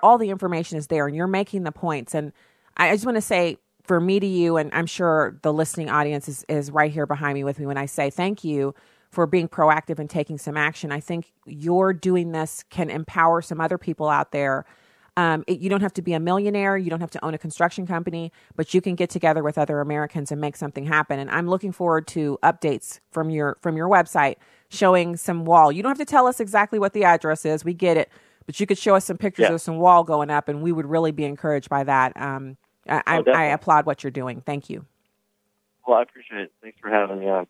[0.03, 2.15] all the information is there and you're making the points.
[2.15, 2.33] And
[2.77, 6.29] i just want to say for me to you and i'm sure the listening audience
[6.29, 8.75] is, is right here behind me with me when i say thank you
[9.15, 10.93] for being proactive and taking some action.
[10.93, 14.67] I think your doing this can empower some other people out there.
[15.17, 17.39] Um, it, you don't have to be a millionaire you don't have to own a
[17.39, 21.21] construction company but you can get together with other americans and make something happen.
[21.21, 24.37] And i'm looking forward to updates from your from your website
[24.71, 25.71] showing some wall.
[25.71, 28.11] You don't have to tell us exactly what the address is we get it
[28.47, 29.55] but you could show us some pictures Yeah.
[29.55, 32.17] of some wall going up, and we would really be encouraged by that.
[32.21, 32.57] Um,
[32.89, 33.51] I, I, Oh, I definitely.
[33.53, 34.43] applaud what you're doing.
[34.45, 34.85] Thank you.
[35.87, 36.53] Well, I appreciate it.
[36.63, 37.47] Thanks for having me on.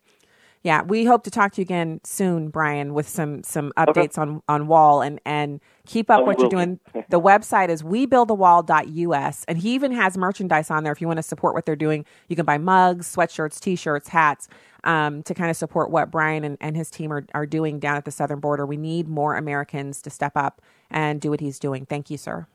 [0.63, 4.43] Yeah, we hope to talk to you again soon, Brian, with some some updates on
[4.49, 6.81] on Wall and and keep up Oh, what you're doing.
[7.11, 10.93] the website is webuildthewall.us, and he even has merchandise on there.
[10.93, 14.49] If you want to support what they're doing, you can buy mugs, sweatshirts, t-shirts, hats.
[14.85, 17.97] Um, to kind of support what Brian and, and his team are, are doing down
[17.97, 18.67] at the southern border.
[18.67, 20.61] We need more Americans to step up
[20.95, 21.85] and do what he's doing.
[21.85, 22.47] Thank you, sir.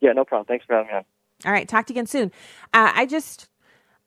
[0.00, 0.46] Yeah, no problem.
[0.46, 1.04] Thanks for having me on.
[1.44, 2.32] All right, talk to you again soon.
[2.72, 3.48] Uh, I just,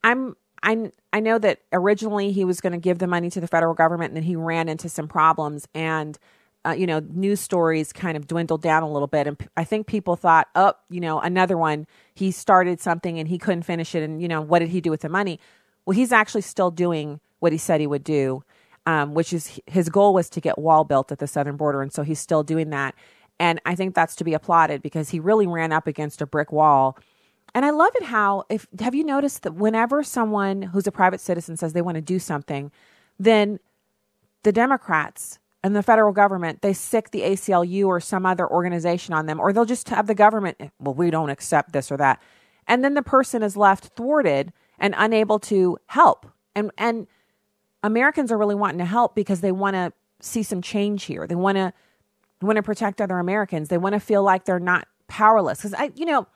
[0.04, 3.48] I'm, I'm, I know that originally he was going to give the money to the
[3.48, 6.18] federal government, and then he ran into some problems, and
[6.66, 9.66] uh, you know, news stories kind of dwindled down a little bit, and p- I
[9.66, 11.86] think people thought, oh, you know, another one.
[12.14, 14.90] He started something and he couldn't finish it, and you know, what did he do
[14.90, 15.42] with the money?
[15.86, 18.46] Well, he's actually still doing what he said he would do,
[18.86, 21.94] um, which is his goal was to get wall built at the southern border, and
[21.94, 22.96] so he's still doing that.
[23.40, 26.52] And I think that's to be applauded because he really ran up against a brick
[26.52, 26.98] wall.
[27.56, 31.22] And I love it how if have you noticed that whenever someone who's a private
[31.22, 32.72] citizen says they want to do something,
[33.20, 33.60] then
[34.44, 39.28] the Democrats and the federal government they sick the ACLU or some other organization on
[39.28, 40.58] them, or they'll just have the government.
[40.80, 42.22] Well, we don't accept this or that,
[42.68, 46.26] and then the person is left thwarted and unable to help.
[46.56, 47.08] And and
[47.84, 51.28] Americans are really wanting to help because they want to see some change here.
[51.28, 51.74] They want to
[52.42, 53.70] want to protect other Americans.
[53.70, 55.60] They want to feel like they're not powerless.
[55.60, 56.28] Because I, you know,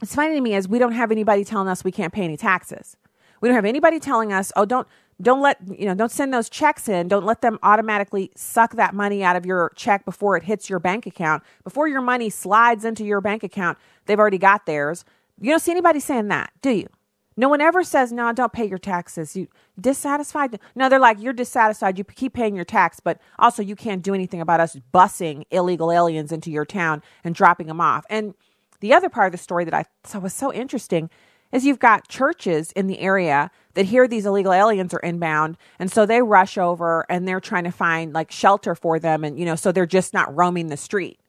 [0.00, 2.36] it's funny to me is we don't have anybody telling us we can't pay any
[2.36, 2.96] taxes.
[3.40, 4.86] We don't have anybody telling us, oh, don't
[5.20, 7.08] don't let you know, don't send those checks in.
[7.08, 10.78] Don't let them automatically suck that money out of your check before it hits your
[10.78, 11.42] bank account.
[11.64, 15.04] Before your money slides into your bank account, they've already got theirs.
[15.40, 16.88] You don't see anybody saying that, do you?
[17.36, 19.34] No one ever says, no, don't pay your taxes.
[19.34, 19.48] You
[19.80, 20.58] dissatisfied?
[20.74, 21.98] No, they're like, you're dissatisfied.
[21.98, 25.90] You keep paying your tax, but also you can't do anything about us busing illegal
[25.90, 28.04] aliens into your town and dropping them off.
[28.10, 28.34] And
[28.80, 31.08] the other part of the story that I thought was so interesting
[31.52, 35.90] is you've got churches in the area that hear these illegal aliens are inbound and
[35.90, 39.44] so they rush over and they're trying to find like shelter for them and you
[39.44, 41.20] know so they're just not roaming the street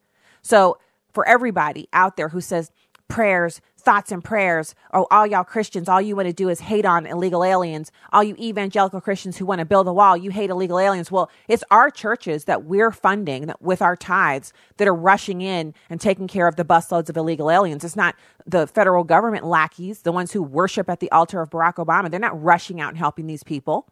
[0.42, 0.78] so
[1.13, 2.72] for everybody out there who says
[3.08, 4.76] prayers thoughts and prayers.
[4.93, 7.91] Oh all y'all christians all you want to do is hate on illegal aliens.
[8.12, 11.12] All you evangelical christians who want to build a wall you hate illegal aliens.
[11.12, 15.74] Well it's our churches that we're funding that with our tithes that are rushing in
[15.89, 17.84] and taking care of the busloads of illegal aliens.
[17.84, 18.15] It's not
[18.46, 22.10] the federal government lackeys the ones who worship at the altar of barack obama.
[22.10, 23.88] They're not rushing out and helping these people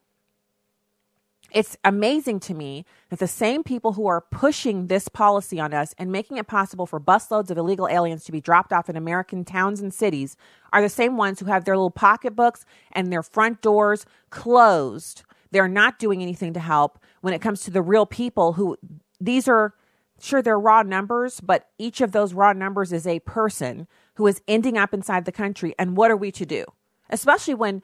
[1.53, 5.93] it's amazing to me that the same people who are pushing this policy on us
[5.97, 9.43] and making it possible for busloads of illegal aliens to be dropped off in American
[9.43, 10.37] towns and cities
[10.71, 15.23] are the same ones who have their little pocketbooks and their front doors closed.
[15.51, 18.77] They're not doing anything to help when it comes to the real people who
[19.19, 19.73] these are
[20.19, 24.41] sure they're raw numbers, but each of those raw numbers is a person who is
[24.47, 25.73] ending up inside the country.
[25.77, 26.65] And what are we to do?
[27.09, 27.81] Especially when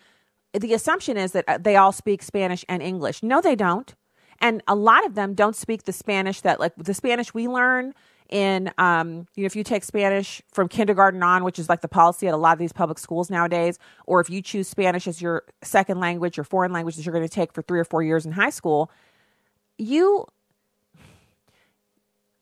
[0.60, 3.24] the assumption is that uh, they all speak Spanish and English.
[3.24, 3.93] No, they don't.
[4.39, 7.93] And a lot of them don't speak the Spanish that, like the Spanish we learn
[8.30, 11.88] in, um, you know, if you take Spanish from kindergarten on, which is like the
[11.88, 15.22] policy at a lot of these public schools nowadays, or if you choose Spanish as
[15.22, 18.04] your second language or foreign language that you're going to take for three or four
[18.04, 18.91] years in high school,
[19.78, 20.26] you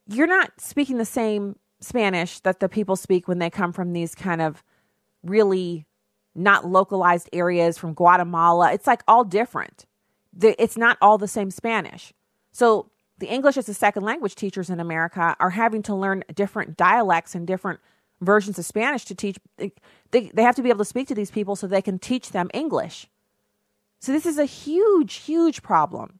[0.07, 4.13] you're not speaking the same Spanish that the people speak when they come from these
[4.13, 4.63] kind of
[5.23, 5.85] really
[6.35, 8.73] not localized areas from Guatemala.
[8.73, 9.85] It's like all different.
[10.39, 12.13] It's not all the same Spanish.
[12.51, 16.75] So the English as a second language teachers in America are having to learn different
[16.75, 17.79] dialects and different
[18.21, 19.37] versions of Spanish to teach.
[19.57, 19.71] They,
[20.11, 22.49] they have to be able to speak to these people so they can teach them
[22.53, 23.07] English.
[23.99, 26.19] So this is a huge, huge problem.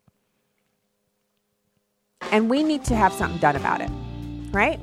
[2.32, 3.90] And we need to have something done about it,
[4.52, 4.80] right?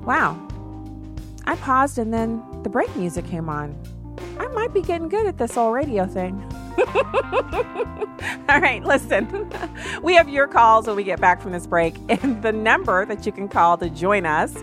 [0.00, 0.40] Wow.
[1.44, 3.74] I paused and then the break music came on.
[4.72, 6.42] Be getting good at this old radio thing.
[8.48, 9.50] All right, listen.
[10.02, 11.94] We have your calls when we get back from this break.
[12.08, 14.56] And the number that you can call to join us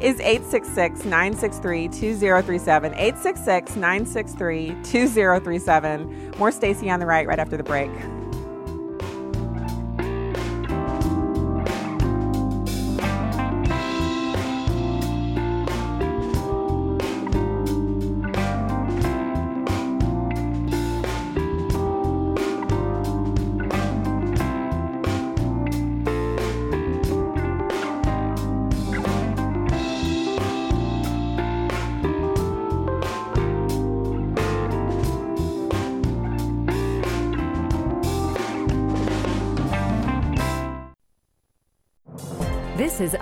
[0.00, 2.92] is 866 963 2037.
[2.94, 6.34] 866 963 2037.
[6.38, 7.90] More Stacy on the right right after the break.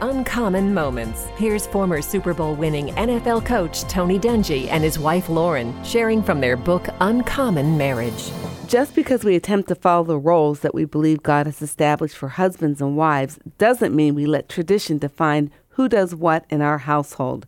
[0.00, 1.26] Uncommon Moments.
[1.36, 6.40] Here's former Super Bowl winning NFL coach Tony Dungy and his wife Lauren sharing from
[6.40, 8.30] their book Uncommon Marriage.
[8.66, 12.28] Just because we attempt to follow the roles that we believe God has established for
[12.30, 17.46] husbands and wives doesn't mean we let tradition define who does what in our household.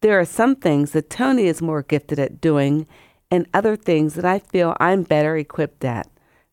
[0.00, 2.86] There are some things that Tony is more gifted at doing,
[3.30, 6.08] and other things that I feel I'm better equipped at.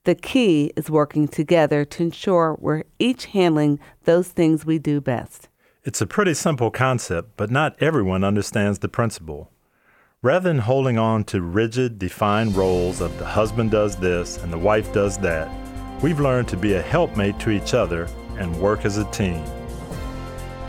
[0.05, 5.47] The key is working together to ensure we're each handling those things we do best.
[5.85, 9.49] It's a pretty simple concept, but not everyone understands the principle.
[10.21, 14.57] Rather than holding on to rigid, defined roles of the husband does this and the
[14.57, 15.49] wife does that,
[16.03, 19.41] we've learned to be a helpmate to each other and work as a team.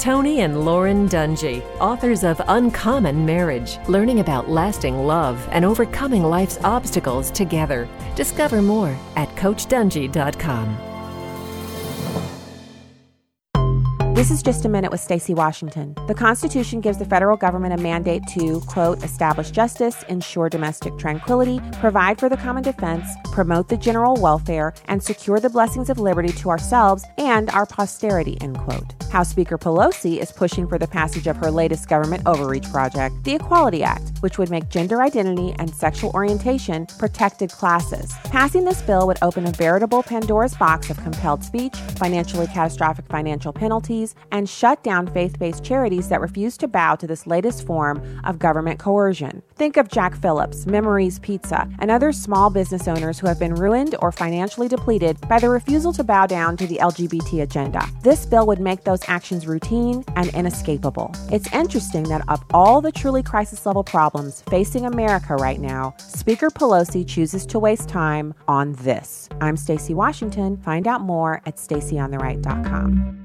[0.05, 6.59] Tony and Lauren Dungy, authors of Uncommon Marriage, learning about lasting love and overcoming life's
[6.63, 7.89] obstacles together.
[8.15, 10.94] Discover more at CoachDungy.com.
[14.15, 15.93] This is just a minute with Stacy Washington.
[16.07, 21.61] The Constitution gives the federal government a mandate to, quote, establish justice, ensure domestic tranquility,
[21.81, 26.31] provide for the common defense, promote the general welfare, and secure the blessings of liberty
[26.31, 28.95] to ourselves and our posterity, end quote.
[29.11, 33.35] House Speaker Pelosi is pushing for the passage of her latest government overreach project, the
[33.35, 38.13] Equality Act, which would make gender identity and sexual orientation protected classes.
[38.25, 43.53] Passing this bill would open a veritable Pandora's box of compelled speech, financially catastrophic financial
[43.53, 48.03] penalties, and shut down faith based charities that refuse to bow to this latest form
[48.25, 49.43] of government coercion.
[49.57, 53.95] Think of Jack Phillips, Memories Pizza, and other small business owners who have been ruined
[54.01, 57.87] or financially depleted by the refusal to bow down to the LGBT agenda.
[58.03, 61.15] This bill would make those actions routine and inescapable.
[61.31, 66.51] It's interesting that of all the truly crisis level problems facing America right now, Speaker
[66.51, 69.29] Pelosi chooses to waste time on this.
[69.41, 70.57] I'm Stacy Washington.
[70.59, 73.24] Find out more at stacyontheright.com.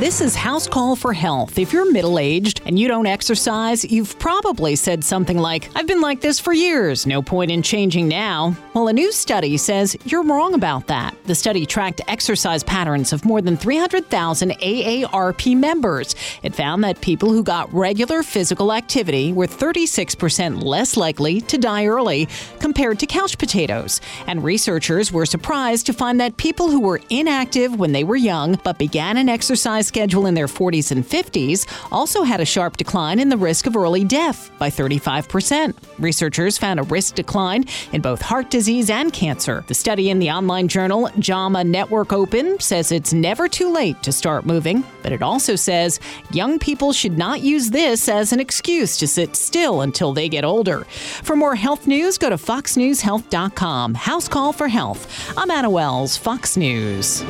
[0.00, 1.58] This is House Call for Health.
[1.58, 6.00] If you're middle aged and you don't exercise, you've probably said something like, I've been
[6.00, 8.56] like this for years, no point in changing now.
[8.72, 11.14] Well, a new study says you're wrong about that.
[11.26, 16.14] The study tracked exercise patterns of more than 300,000 AARP members.
[16.42, 21.84] It found that people who got regular physical activity were 36% less likely to die
[21.84, 22.26] early
[22.58, 24.00] compared to couch potatoes.
[24.26, 28.58] And researchers were surprised to find that people who were inactive when they were young
[28.64, 33.18] but began an exercise schedule in their 40s and 50s also had a sharp decline
[33.18, 35.74] in the risk of early death by 35%.
[35.98, 39.64] Researchers found a risk decline in both heart disease and cancer.
[39.66, 44.12] The study in the online journal JAMA Network Open says it's never too late to
[44.12, 45.98] start moving, but it also says
[46.30, 50.44] young people should not use this as an excuse to sit still until they get
[50.44, 50.84] older.
[51.24, 53.94] For more health news, go to foxnewshealth.com.
[53.94, 55.34] House Call for Health.
[55.36, 57.24] I'm Anna Wells, Fox News.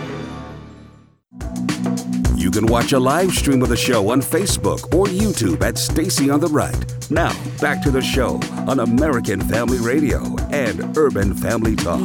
[2.41, 6.31] You can watch a live stream of the show on Facebook or YouTube at Stacy
[6.31, 6.75] on the Right.
[7.11, 12.01] Now, back to the show on American Family Radio and Urban Family Talk.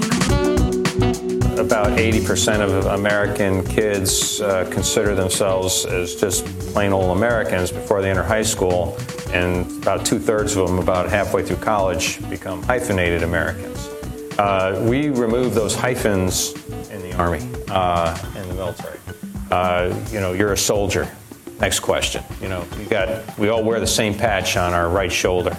[1.57, 8.09] About 80% of American kids uh, consider themselves as just plain old Americans before they
[8.09, 8.97] enter high school,
[9.31, 13.87] and about two thirds of them, about halfway through college, become hyphenated Americans.
[14.37, 16.51] Uh, we remove those hyphens
[16.91, 18.99] in the Army, uh, in the military.
[19.51, 21.09] Uh, you know, you're a soldier.
[21.59, 22.23] Next question.
[22.41, 25.55] You know, you got, we all wear the same patch on our right shoulder,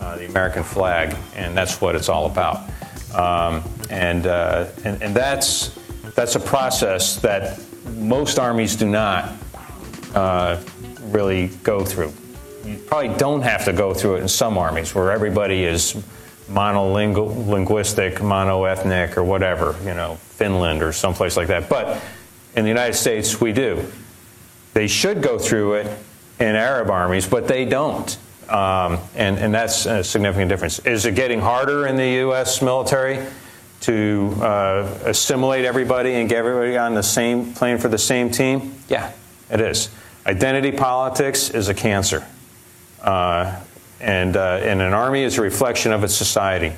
[0.00, 2.68] uh, the American flag, and that's what it's all about.
[3.14, 5.78] Um, and, uh, and, and that's,
[6.14, 7.58] that's a process that
[7.96, 9.32] most armies do not
[10.14, 10.60] uh,
[11.04, 12.12] really go through.
[12.64, 15.94] You probably don't have to go through it in some armies where everybody is
[16.50, 21.68] monolinguistic, monoethnic, or whatever, you know, Finland or someplace like that.
[21.68, 22.02] But
[22.58, 23.86] in the United States, we do.
[24.74, 25.98] They should go through it
[26.40, 28.18] in Arab armies, but they don't.
[28.48, 30.80] Um, and, and that's a significant difference.
[30.80, 32.60] Is it getting harder in the U.S.
[32.60, 33.24] military
[33.82, 38.74] to uh, assimilate everybody and get everybody on the same plane for the same team?
[38.88, 39.12] Yeah,
[39.50, 39.88] it is.
[40.26, 42.26] Identity politics is a cancer.
[43.00, 43.60] Uh,
[44.00, 46.72] and, uh, and an army is a reflection of its society.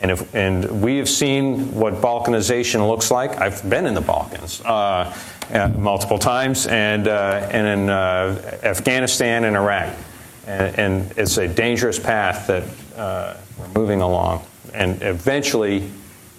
[0.00, 3.38] And, if, and we have seen what balkanization looks like.
[3.38, 5.14] I've been in the Balkans uh,
[5.52, 9.94] uh, multiple times, and, uh, and in uh, Afghanistan and Iraq.
[10.46, 12.64] And, and, it's a dangerous path that
[12.98, 14.44] uh, we're moving along.
[14.72, 15.90] And eventually,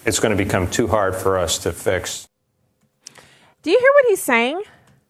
[0.06, 2.28] it's going to become too hard for us to fix.
[3.62, 4.64] Do you hear what he's saying?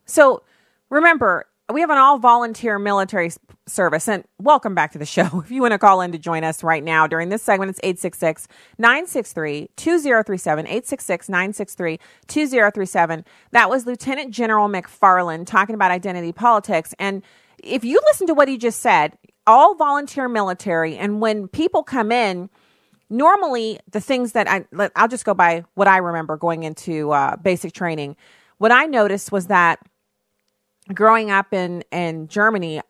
[0.05, 0.43] So
[0.89, 3.31] remember, we have an all volunteer military
[3.67, 4.07] service.
[4.07, 5.41] And welcome back to the show.
[5.43, 7.79] If you want to call in to join us right now during this segment, it's
[7.83, 8.47] 866
[8.77, 10.65] 963 2037.
[10.65, 13.25] 866 963 2037.
[13.51, 16.93] That was Lieutenant General MacFarland talking about identity politics.
[16.99, 17.23] And
[17.63, 19.17] if you listen to what he just said,
[19.47, 22.49] all volunteer military, and when people come in,
[23.09, 24.65] normally the things that I
[24.95, 28.15] I'll just go by what I remember going into uh, basic training.
[28.57, 29.79] What I noticed was that
[30.93, 32.81] growing up in in Germany,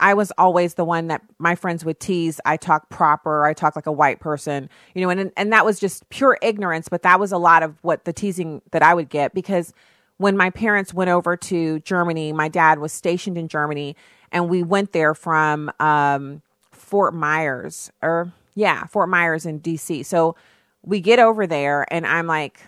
[0.00, 2.40] I was always the one that my friends would tease.
[2.44, 3.44] I talk proper.
[3.44, 6.88] I talk like a white person, you know, and and that was just pure ignorance.
[6.88, 9.72] But that was a lot of what the teasing that I would get because
[10.16, 13.96] when my parents went over to Germany, my dad was stationed in Germany,
[14.32, 16.42] and we went there from um,
[16.72, 20.02] Fort Myers or yeah, Fort Myers in D.C.
[20.02, 20.36] So
[20.82, 22.60] we get over there, and I'm like,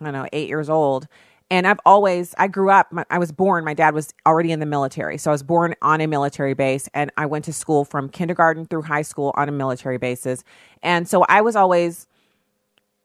[0.00, 1.08] I don't know, eight years old.
[1.54, 4.58] And I've always, I grew up, my, I was born, my dad was already in
[4.58, 5.18] the military.
[5.18, 8.66] So I was born on a military base and I went to school from kindergarten
[8.66, 10.42] through high school on a military basis.
[10.82, 12.08] And so I was always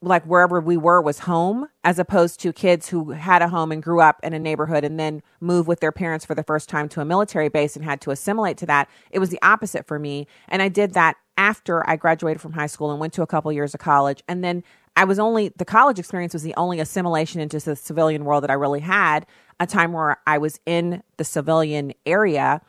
[0.01, 3.83] like wherever we were was home as opposed to kids who had a home and
[3.83, 6.89] grew up in a neighborhood and then moved with their parents for the first time
[6.89, 8.89] to a military base and had to assimilate to that.
[9.11, 10.25] It was the opposite for me.
[10.47, 13.51] And I did that after I graduated from high school and went to a couple
[13.51, 14.23] years of college.
[14.27, 14.63] And then
[14.99, 18.49] I was only, the college experience was the only assimilation into the civilian world that
[18.49, 19.25] I really had,
[19.57, 22.59] a time where I was in the civilian area.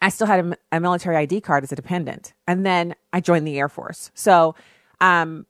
[0.00, 2.32] I still had a, a military ID card as a dependent.
[2.48, 4.12] And then I joined the Air Force.
[4.14, 4.54] So,
[5.02, 5.44] um,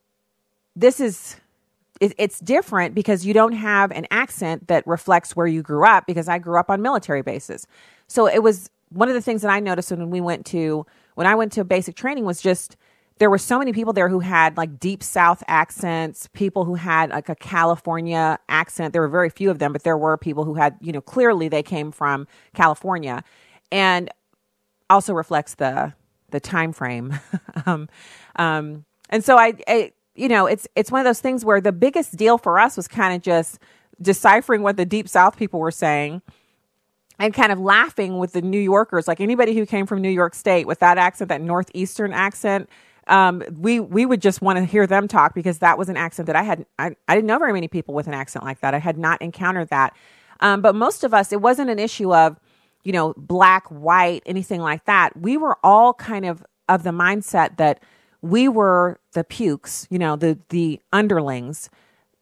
[0.74, 1.36] this is
[2.00, 6.04] it, it's different because you don't have an accent that reflects where you grew up
[6.04, 7.68] because I grew up on military bases.
[8.08, 10.84] So it was one of the things that I noticed when we went to
[11.14, 12.76] when I went to basic training was just
[13.18, 17.10] there were so many people there who had like deep south accents, people who had
[17.10, 18.92] like a California accent.
[18.92, 21.48] There were very few of them, but there were people who had, you know, clearly
[21.48, 23.22] they came from California.
[23.70, 24.10] And
[24.90, 25.92] also reflects the
[26.30, 27.18] the time frame.
[27.66, 27.88] um,
[28.36, 31.72] um, and so I, I you know, it's it's one of those things where the
[31.72, 33.58] biggest deal for us was kind of just
[34.00, 36.22] deciphering what the deep south people were saying
[37.18, 40.34] and kind of laughing with the New Yorkers, like anybody who came from New York
[40.34, 42.68] State with that accent, that northeastern accent.
[43.06, 46.26] Um, we we would just want to hear them talk because that was an accent
[46.26, 46.66] that I had.
[46.78, 48.74] I, I didn't know very many people with an accent like that.
[48.74, 49.94] I had not encountered that.
[50.40, 52.38] Um, but most of us, it wasn't an issue of,
[52.82, 55.16] you know, black, white, anything like that.
[55.16, 57.80] We were all kind of of the mindset that
[58.22, 61.70] we were the pukes, you know, the the underlings.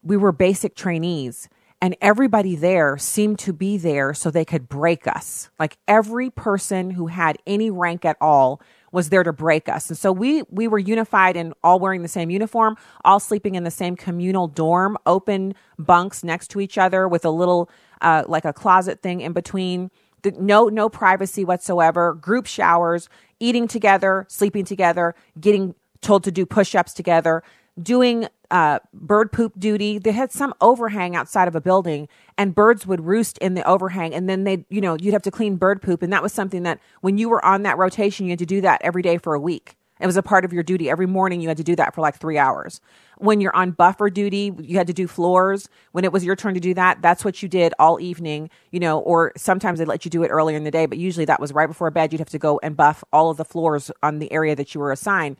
[0.03, 1.47] We were basic trainees
[1.83, 5.49] and everybody there seemed to be there so they could break us.
[5.59, 8.61] Like every person who had any rank at all
[8.93, 9.89] was there to break us.
[9.89, 13.63] And so we we were unified and all wearing the same uniform, all sleeping in
[13.63, 17.69] the same communal dorm, open bunks next to each other with a little
[18.01, 19.91] uh, like a closet thing in between.
[20.21, 22.13] The, no no privacy whatsoever.
[22.13, 27.43] Group showers, eating together, sleeping together, getting told to do push-ups together,
[27.81, 29.97] doing uh, bird poop duty.
[29.97, 32.07] They had some overhang outside of a building,
[32.37, 34.13] and birds would roost in the overhang.
[34.13, 36.63] And then they, you know, you'd have to clean bird poop, and that was something
[36.63, 39.33] that when you were on that rotation, you had to do that every day for
[39.33, 39.75] a week.
[39.99, 40.89] It was a part of your duty.
[40.89, 42.81] Every morning, you had to do that for like three hours.
[43.19, 45.69] When you're on buffer duty, you had to do floors.
[45.93, 48.79] When it was your turn to do that, that's what you did all evening, you
[48.79, 51.39] know, or sometimes they'd let you do it earlier in the day, but usually that
[51.39, 52.11] was right before bed.
[52.11, 54.81] You'd have to go and buff all of the floors on the area that you
[54.81, 55.37] were assigned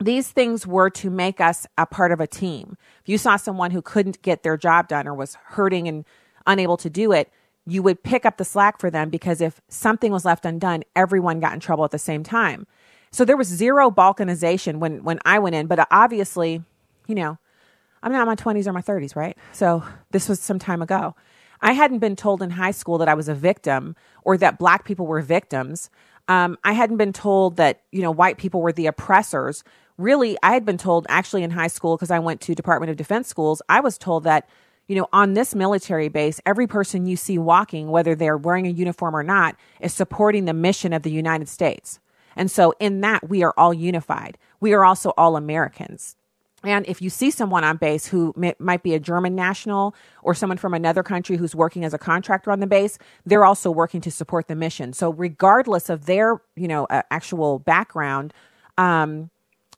[0.00, 2.76] these things were to make us a part of a team.
[3.02, 6.04] If you saw someone who couldn't get their job done or was hurting and
[6.46, 7.30] unable to do it,
[7.66, 11.40] you would pick up the slack for them because if something was left undone, everyone
[11.40, 12.66] got in trouble at the same time.
[13.10, 16.62] So there was zero balkanization when when I went in, but obviously,
[17.06, 17.38] you know,
[18.02, 19.36] I'm not in my 20s or my 30s, right?
[19.52, 19.82] So
[20.12, 21.14] this was some time ago.
[21.60, 24.84] I hadn't been told in high school that I was a victim or that black
[24.84, 25.90] people were victims.
[26.28, 29.64] Um, I hadn't been told that, you know, white people were the oppressors
[29.98, 32.96] really I had been told actually in high school because I went to Department of
[32.96, 34.48] Defense schools, I was told that
[34.88, 38.70] you know, on this military base, every person you see walking, whether they're wearing a
[38.70, 42.00] uniform or not, is supporting the mission of the United States.
[42.34, 44.38] And so, in that, we are all unified.
[44.60, 46.16] We are also all Americans.
[46.64, 50.34] And if you see someone on base who may, might be a German national or
[50.34, 54.00] someone from another country who's working as a contractor on the base, they're also working
[54.00, 54.92] to support the mission.
[54.92, 58.32] So, regardless of their, you know, uh, actual background,
[58.78, 59.30] um,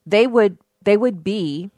[0.06, 1.70] they would they would be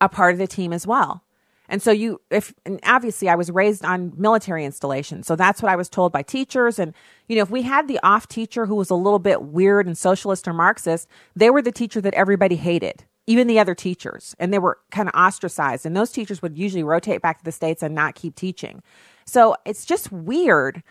[0.00, 1.22] a part of the team as well.
[1.68, 5.26] And so you if and obviously I was raised on military installations.
[5.26, 6.94] So that's what I was told by teachers and
[7.28, 9.96] you know if we had the off teacher who was a little bit weird and
[9.96, 13.04] socialist or marxist, they were the teacher that everybody hated.
[13.26, 16.82] Even the other teachers and they were kind of ostracized and those teachers would usually
[16.82, 18.82] rotate back to the states and not keep teaching.
[19.24, 20.82] So it's just weird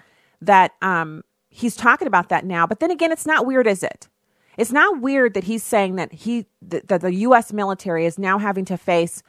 [0.41, 2.65] that um, he's talking about that now.
[2.65, 4.07] But then again, it's not weird, is it?
[4.57, 7.51] It's not weird that he's saying that he that the U.S.
[7.51, 9.23] military is now having to face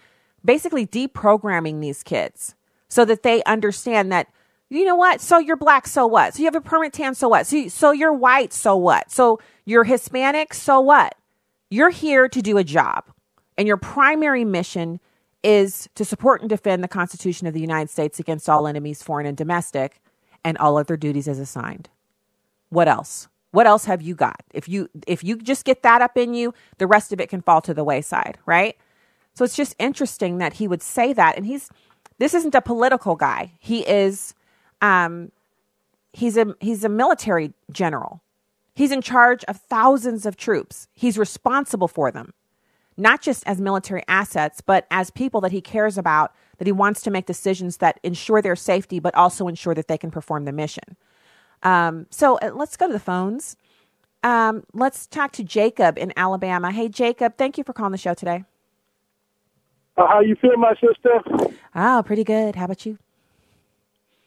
[0.44, 2.54] basically deprogramming these kids
[2.88, 4.28] so that they understand that
[4.70, 5.20] you know what?
[5.20, 6.34] So you're black, so what?
[6.34, 7.46] So you have a permanent tan, so what?
[7.46, 9.10] So you, so you're white, so what?
[9.10, 11.14] So you're Hispanic, so what?
[11.70, 13.04] You're here to do a job,
[13.56, 15.00] and your primary mission
[15.42, 19.26] is to support and defend the Constitution of the United States against all enemies, foreign
[19.26, 20.00] and domestic,
[20.42, 21.88] and all other duties as assigned.
[22.70, 23.28] What else?
[23.54, 24.42] What else have you got?
[24.52, 27.40] If you if you just get that up in you, the rest of it can
[27.40, 28.76] fall to the wayside, right?
[29.34, 31.70] So it's just interesting that he would say that and he's
[32.18, 33.52] this isn't a political guy.
[33.60, 34.34] He is
[34.82, 35.30] um
[36.12, 38.22] he's a he's a military general.
[38.74, 40.88] He's in charge of thousands of troops.
[40.92, 42.34] He's responsible for them.
[42.96, 47.02] Not just as military assets, but as people that he cares about, that he wants
[47.02, 50.52] to make decisions that ensure their safety, but also ensure that they can perform the
[50.52, 50.96] mission.
[51.64, 53.56] Um, so uh, let's go to the phones.
[54.22, 56.70] Um, let's talk to Jacob in Alabama.
[56.72, 58.44] Hey, Jacob, thank you for calling the show today.
[59.96, 61.20] Uh, how you feel, my sister?
[61.74, 62.56] Oh, pretty good.
[62.56, 62.98] How about you?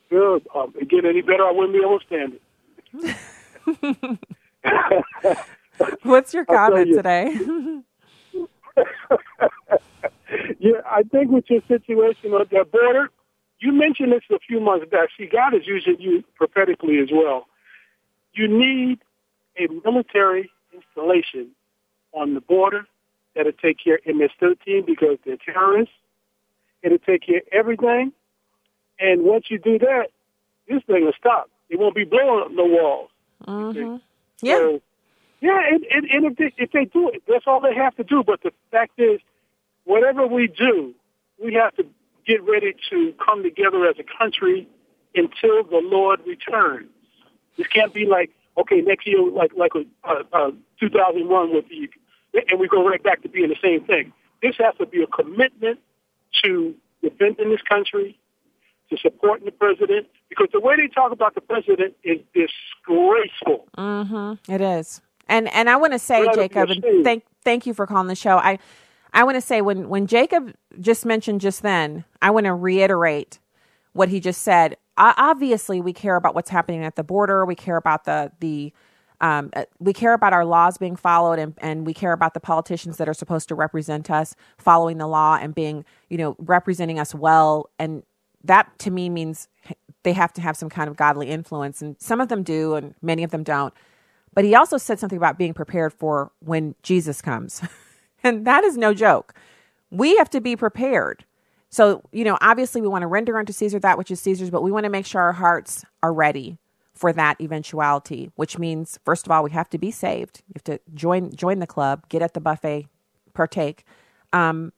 [0.10, 0.48] Good.
[0.56, 4.20] Um, get any better, I wouldn't be able to stand it.
[6.04, 6.96] What's your comment you.
[6.96, 7.34] today?
[10.60, 13.10] yeah, I think with your situation at the border,
[13.60, 15.10] you mentioned this a few months back.
[15.18, 17.48] See, God is using you prophetically as well.
[18.34, 19.00] You need
[19.58, 21.50] a military installation
[22.14, 22.86] on the border
[23.36, 25.94] that'll take care of MS-13 because they're terrorists.
[26.84, 28.14] It'll take care of everything.
[29.00, 30.08] And once you do that,
[30.68, 31.50] this thing will stop.
[31.70, 33.10] It won't be blowing up no walls.
[33.48, 33.98] Mm-hmm.
[34.42, 34.56] Yeah.
[34.56, 34.82] So,
[35.42, 38.04] yeah, and, and, and if, they, if they do it, that's all they have to
[38.04, 38.24] do.
[38.24, 39.20] But the fact is,
[39.86, 40.94] whatever we do,
[41.44, 41.86] we have to
[42.28, 44.68] get ready to come together as a country
[45.16, 46.90] until the Lord returns.
[47.58, 51.90] This can't be like, okay, next year, like like a, uh, uh, 2001 with the,
[52.50, 54.14] and we go right back to being the same thing.
[54.42, 55.80] This has to be a commitment
[56.44, 58.20] to defending this country,
[58.90, 63.68] to supporting the president, because the way they talk about the president is disgraceful.
[63.78, 64.52] Mm-hmm.
[64.52, 68.08] It is, and and I want to say, Jacob, and thank thank you for calling
[68.08, 68.38] the show.
[68.38, 68.60] I
[69.14, 73.40] I want to say when when Jacob just mentioned just then, I want to reiterate
[73.94, 74.78] what he just said.
[74.98, 77.46] obviously, we care about what's happening at the border.
[77.46, 78.74] We care about the the
[79.20, 82.40] um, uh, we care about our laws being followed, and, and we care about the
[82.40, 87.00] politicians that are supposed to represent us following the law and being, you know, representing
[87.00, 87.70] us well.
[87.80, 88.04] And
[88.44, 89.48] that to me means
[90.04, 92.94] they have to have some kind of godly influence, and some of them do, and
[93.02, 93.74] many of them don't.
[94.34, 97.62] But he also said something about being prepared for when Jesus comes.
[98.28, 99.34] And that is no joke.
[99.90, 101.26] We have to be prepared.
[101.70, 104.64] So, you know, obviously we want to render unto Caesar that which is Caesar's, but
[104.64, 106.58] we want to make sure our hearts are ready
[106.94, 110.42] for that eventuality, which means first of all, we have to be saved.
[110.48, 112.88] You have to join join the club, get at the buffet,
[113.34, 113.84] partake.
[114.34, 114.74] Um,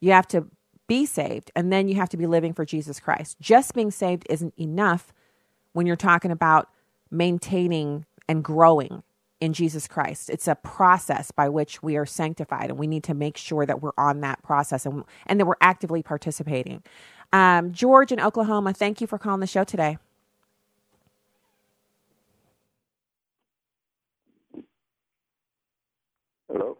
[0.00, 0.46] you have to
[0.86, 3.38] be saved, and then you have to be living for Jesus Christ.
[3.40, 5.12] Just being saved isn't enough
[5.72, 6.68] when you're talking about
[7.10, 9.02] maintaining and growing
[9.42, 10.30] in Jesus Christ.
[10.30, 13.82] It's a process by which we are sanctified, and we need to make sure that
[13.82, 16.80] we're on that process and, and that we're actively participating.
[17.32, 19.98] Um, George in Oklahoma, thank you for calling the show today.
[26.48, 26.78] Hello.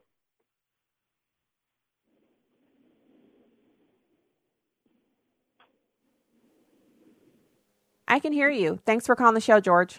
[8.07, 8.79] I can hear you.
[8.87, 9.99] Thanks for calling the show, George.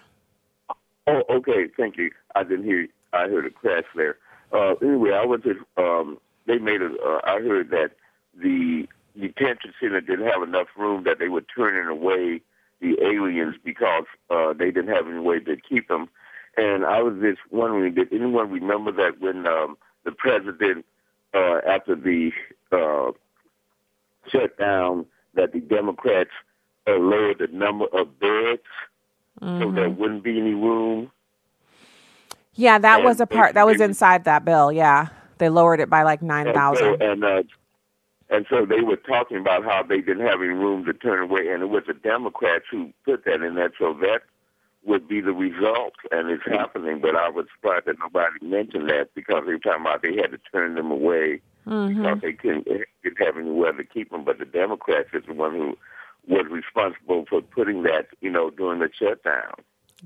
[1.07, 1.67] Oh, okay.
[1.75, 2.11] Thank you.
[2.35, 2.87] I didn't hear.
[3.11, 4.17] I heard a crash there.
[4.51, 5.55] Uh, anyway, I went to.
[5.77, 6.87] Um, they made a.
[6.87, 7.91] Uh, I heard that
[8.35, 8.87] the
[9.19, 12.41] detention center didn't have enough room that they were turning away
[12.81, 16.09] the aliens because uh, they didn't have any way to keep them.
[16.57, 20.85] And I was just wondering, did anyone remember that when um, the president,
[21.33, 22.31] uh, after the
[22.71, 23.11] uh,
[24.29, 26.29] shutdown, that the Democrats
[26.87, 28.61] uh, lowered the number of beds
[29.41, 29.61] mm-hmm.
[29.61, 31.11] so there wouldn't be any room.
[32.55, 34.71] Yeah, that and was a part that was inside that bill.
[34.71, 35.07] Yeah,
[35.39, 37.01] they lowered it by like nine thousand.
[37.01, 37.43] And uh,
[38.29, 41.49] and so they were talking about how they didn't have any room to turn away,
[41.49, 43.71] and it was the Democrats who put that in there.
[43.77, 44.21] So that
[44.85, 46.99] would be the result, and it's happening.
[47.01, 50.31] But I was surprised that nobody mentioned that because they were talking about they had
[50.31, 52.01] to turn them away mm-hmm.
[52.01, 54.23] because they couldn't, didn't have anywhere to keep them.
[54.23, 55.77] But the Democrats is the one who
[56.27, 59.53] was responsible for putting that, you know, during the shutdown.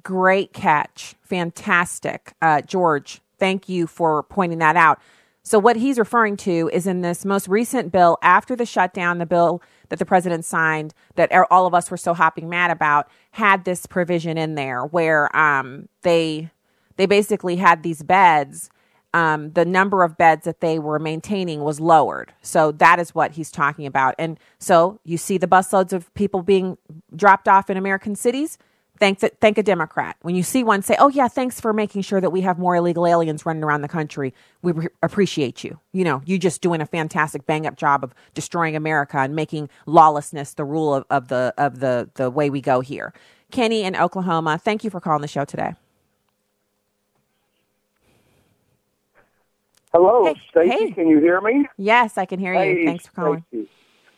[0.04, 1.16] Great catch.
[1.22, 2.34] Fantastic.
[2.42, 5.00] Uh, George, thank you for pointing that out.
[5.44, 9.26] So, what he's referring to is in this most recent bill after the shutdown, the
[9.26, 13.64] bill that the president signed that all of us were so hopping mad about had
[13.64, 16.52] this provision in there where um, they
[16.98, 18.70] they basically had these beds.
[19.14, 22.34] Um, the number of beds that they were maintaining was lowered.
[22.42, 24.14] So that is what he's talking about.
[24.20, 26.78] And so you see the busloads of people being
[27.16, 28.58] dropped off in American cities.
[29.00, 30.18] Thank, thank a Democrat.
[30.22, 32.76] When you see one say, oh, yeah, thanks for making sure that we have more
[32.76, 34.34] illegal aliens running around the country.
[34.62, 35.80] We re- appreciate you.
[35.94, 39.70] You know, you just doing a fantastic bang up job of destroying America and making
[39.86, 43.14] lawlessness the rule of, of, the, of the, the way we go here.
[43.52, 45.76] Kenny in Oklahoma, thank you for calling the show today.
[49.98, 50.70] Hello, hey, Stacy.
[50.70, 50.92] Hey.
[50.92, 51.66] Can you hear me?
[51.76, 52.86] Yes, I can hear hey, you.
[52.86, 53.46] Thanks for calling.
[53.50, 53.68] Stacy.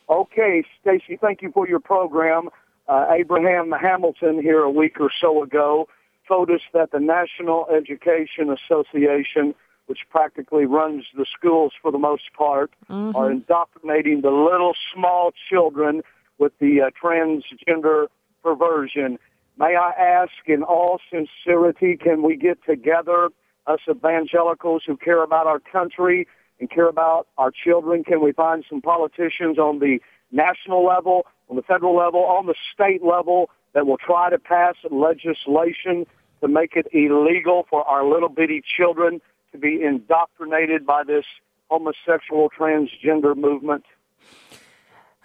[0.10, 2.50] Okay, Stacy, thank you for your program.
[2.90, 5.88] Uh, Abraham Hamilton here a week or so ago
[6.28, 9.56] told us that the National Education Association,
[9.86, 13.16] which practically runs the schools for the most part, mm-hmm.
[13.16, 16.02] are indoctrinating the little small children
[16.40, 18.08] with the uh, transgender
[18.44, 19.18] perversion.
[19.58, 23.30] May I ask in all sincerity, can we get together,
[23.70, 26.28] us evangelicals who care about our country
[26.59, 28.03] and care about our children?
[28.03, 29.99] Can we find some politicians on the
[30.32, 34.76] national level on the federal level, on the state level, that will try to pass
[34.89, 36.05] legislation
[36.41, 41.26] to make it illegal for our little bitty children to be indoctrinated by this
[41.70, 43.84] homosexual transgender movement.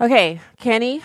[0.00, 1.02] Okay, Kenny,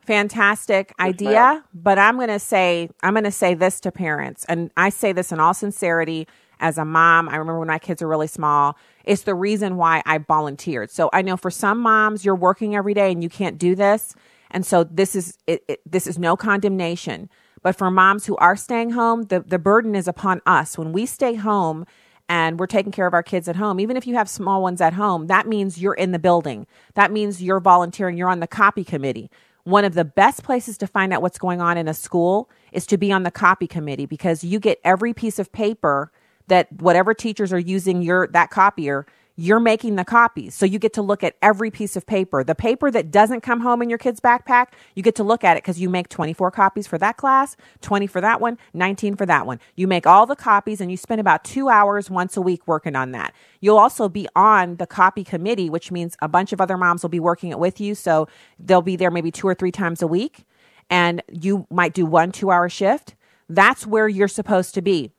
[0.00, 4.70] fantastic idea, but I'm going to say I'm going to say this to parents and
[4.76, 6.26] I say this in all sincerity
[6.60, 7.28] as a mom.
[7.28, 8.76] I remember when my kids were really small.
[9.04, 10.90] It's the reason why I volunteered.
[10.90, 14.14] So I know for some moms you're working every day and you can't do this.
[14.50, 17.28] And so this is it, it, this is no condemnation.
[17.62, 20.78] But for moms who are staying home, the, the burden is upon us.
[20.78, 21.84] When we stay home
[22.28, 24.80] and we're taking care of our kids at home, even if you have small ones
[24.80, 26.66] at home, that means you're in the building.
[26.94, 29.30] That means you're volunteering, you're on the copy committee.
[29.64, 32.86] One of the best places to find out what's going on in a school is
[32.86, 36.10] to be on the copy committee because you get every piece of paper
[36.48, 39.06] that whatever teachers are using your that copier
[39.40, 40.54] you're making the copies.
[40.54, 42.44] So you get to look at every piece of paper.
[42.44, 45.56] The paper that doesn't come home in your kid's backpack, you get to look at
[45.56, 49.24] it because you make 24 copies for that class, 20 for that one, 19 for
[49.24, 49.58] that one.
[49.76, 52.94] You make all the copies and you spend about two hours once a week working
[52.94, 53.34] on that.
[53.60, 57.08] You'll also be on the copy committee, which means a bunch of other moms will
[57.08, 57.94] be working it with you.
[57.94, 58.28] So
[58.58, 60.44] they'll be there maybe two or three times a week
[60.90, 63.14] and you might do one two hour shift.
[63.48, 65.12] That's where you're supposed to be.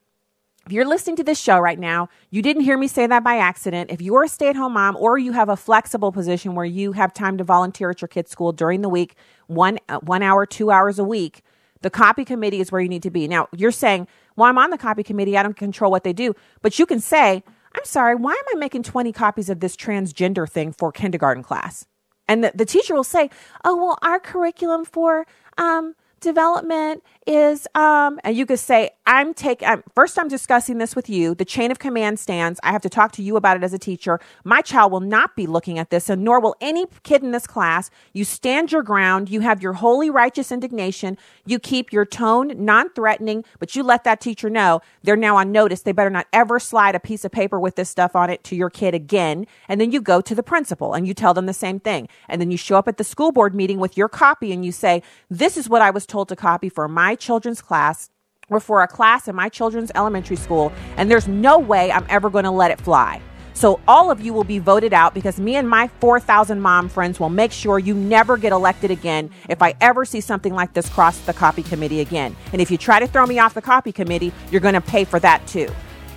[0.67, 3.37] If you're listening to this show right now, you didn't hear me say that by
[3.37, 3.89] accident.
[3.89, 6.91] If you're a stay at home mom or you have a flexible position where you
[6.91, 9.15] have time to volunteer at your kid's school during the week,
[9.47, 11.41] one, uh, one hour, two hours a week,
[11.81, 13.27] the copy committee is where you need to be.
[13.27, 15.35] Now, you're saying, well, I'm on the copy committee.
[15.35, 16.35] I don't control what they do.
[16.61, 17.43] But you can say,
[17.73, 21.87] I'm sorry, why am I making 20 copies of this transgender thing for kindergarten class?
[22.27, 23.31] And the, the teacher will say,
[23.65, 25.25] oh, well, our curriculum for
[25.57, 31.09] um, development is um and you could say i'm taking first i'm discussing this with
[31.09, 31.35] you.
[31.35, 32.59] The chain of command stands.
[32.63, 34.19] I have to talk to you about it as a teacher.
[34.43, 37.45] My child will not be looking at this and nor will any kid in this
[37.47, 37.89] class.
[38.13, 39.29] You stand your ground.
[39.29, 41.17] You have your holy righteous indignation.
[41.45, 44.81] You keep your tone non-threatening but you let that teacher know.
[45.03, 45.81] They're now on notice.
[45.81, 48.55] They better not ever slide a piece of paper with this stuff on it to
[48.55, 49.45] your kid again.
[49.67, 52.07] And then you go to the principal and you tell them the same thing.
[52.29, 54.71] And then you show up at the school board meeting with your copy and you
[54.71, 58.09] say this is what i was told to copy for my children's class
[58.49, 62.29] or for a class in my children's elementary school, and there's no way I'm ever
[62.29, 63.21] going to let it fly.
[63.53, 67.19] So, all of you will be voted out because me and my 4,000 mom friends
[67.19, 70.89] will make sure you never get elected again if I ever see something like this
[70.89, 72.35] cross the copy committee again.
[72.53, 75.03] And if you try to throw me off the copy committee, you're going to pay
[75.03, 75.69] for that too.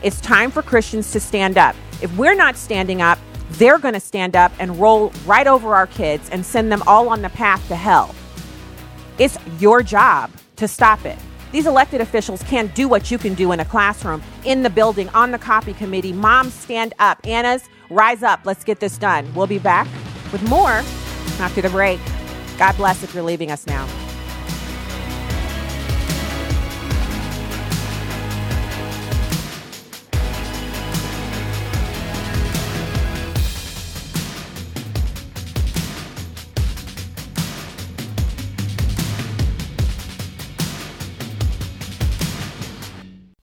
[0.02, 1.76] It's time for Christians to stand up.
[2.02, 3.18] If we're not standing up,
[3.52, 7.08] they're going to stand up and roll right over our kids and send them all
[7.08, 8.14] on the path to hell.
[9.18, 11.18] It's your job to stop it.
[11.52, 15.08] These elected officials can't do what you can do in a classroom, in the building,
[15.10, 16.12] on the copy committee.
[16.12, 17.24] Moms, stand up.
[17.24, 18.40] Anna's, rise up.
[18.44, 19.32] Let's get this done.
[19.34, 19.86] We'll be back
[20.32, 20.82] with more
[21.38, 22.00] after the break.
[22.58, 23.86] God bless if you're leaving us now.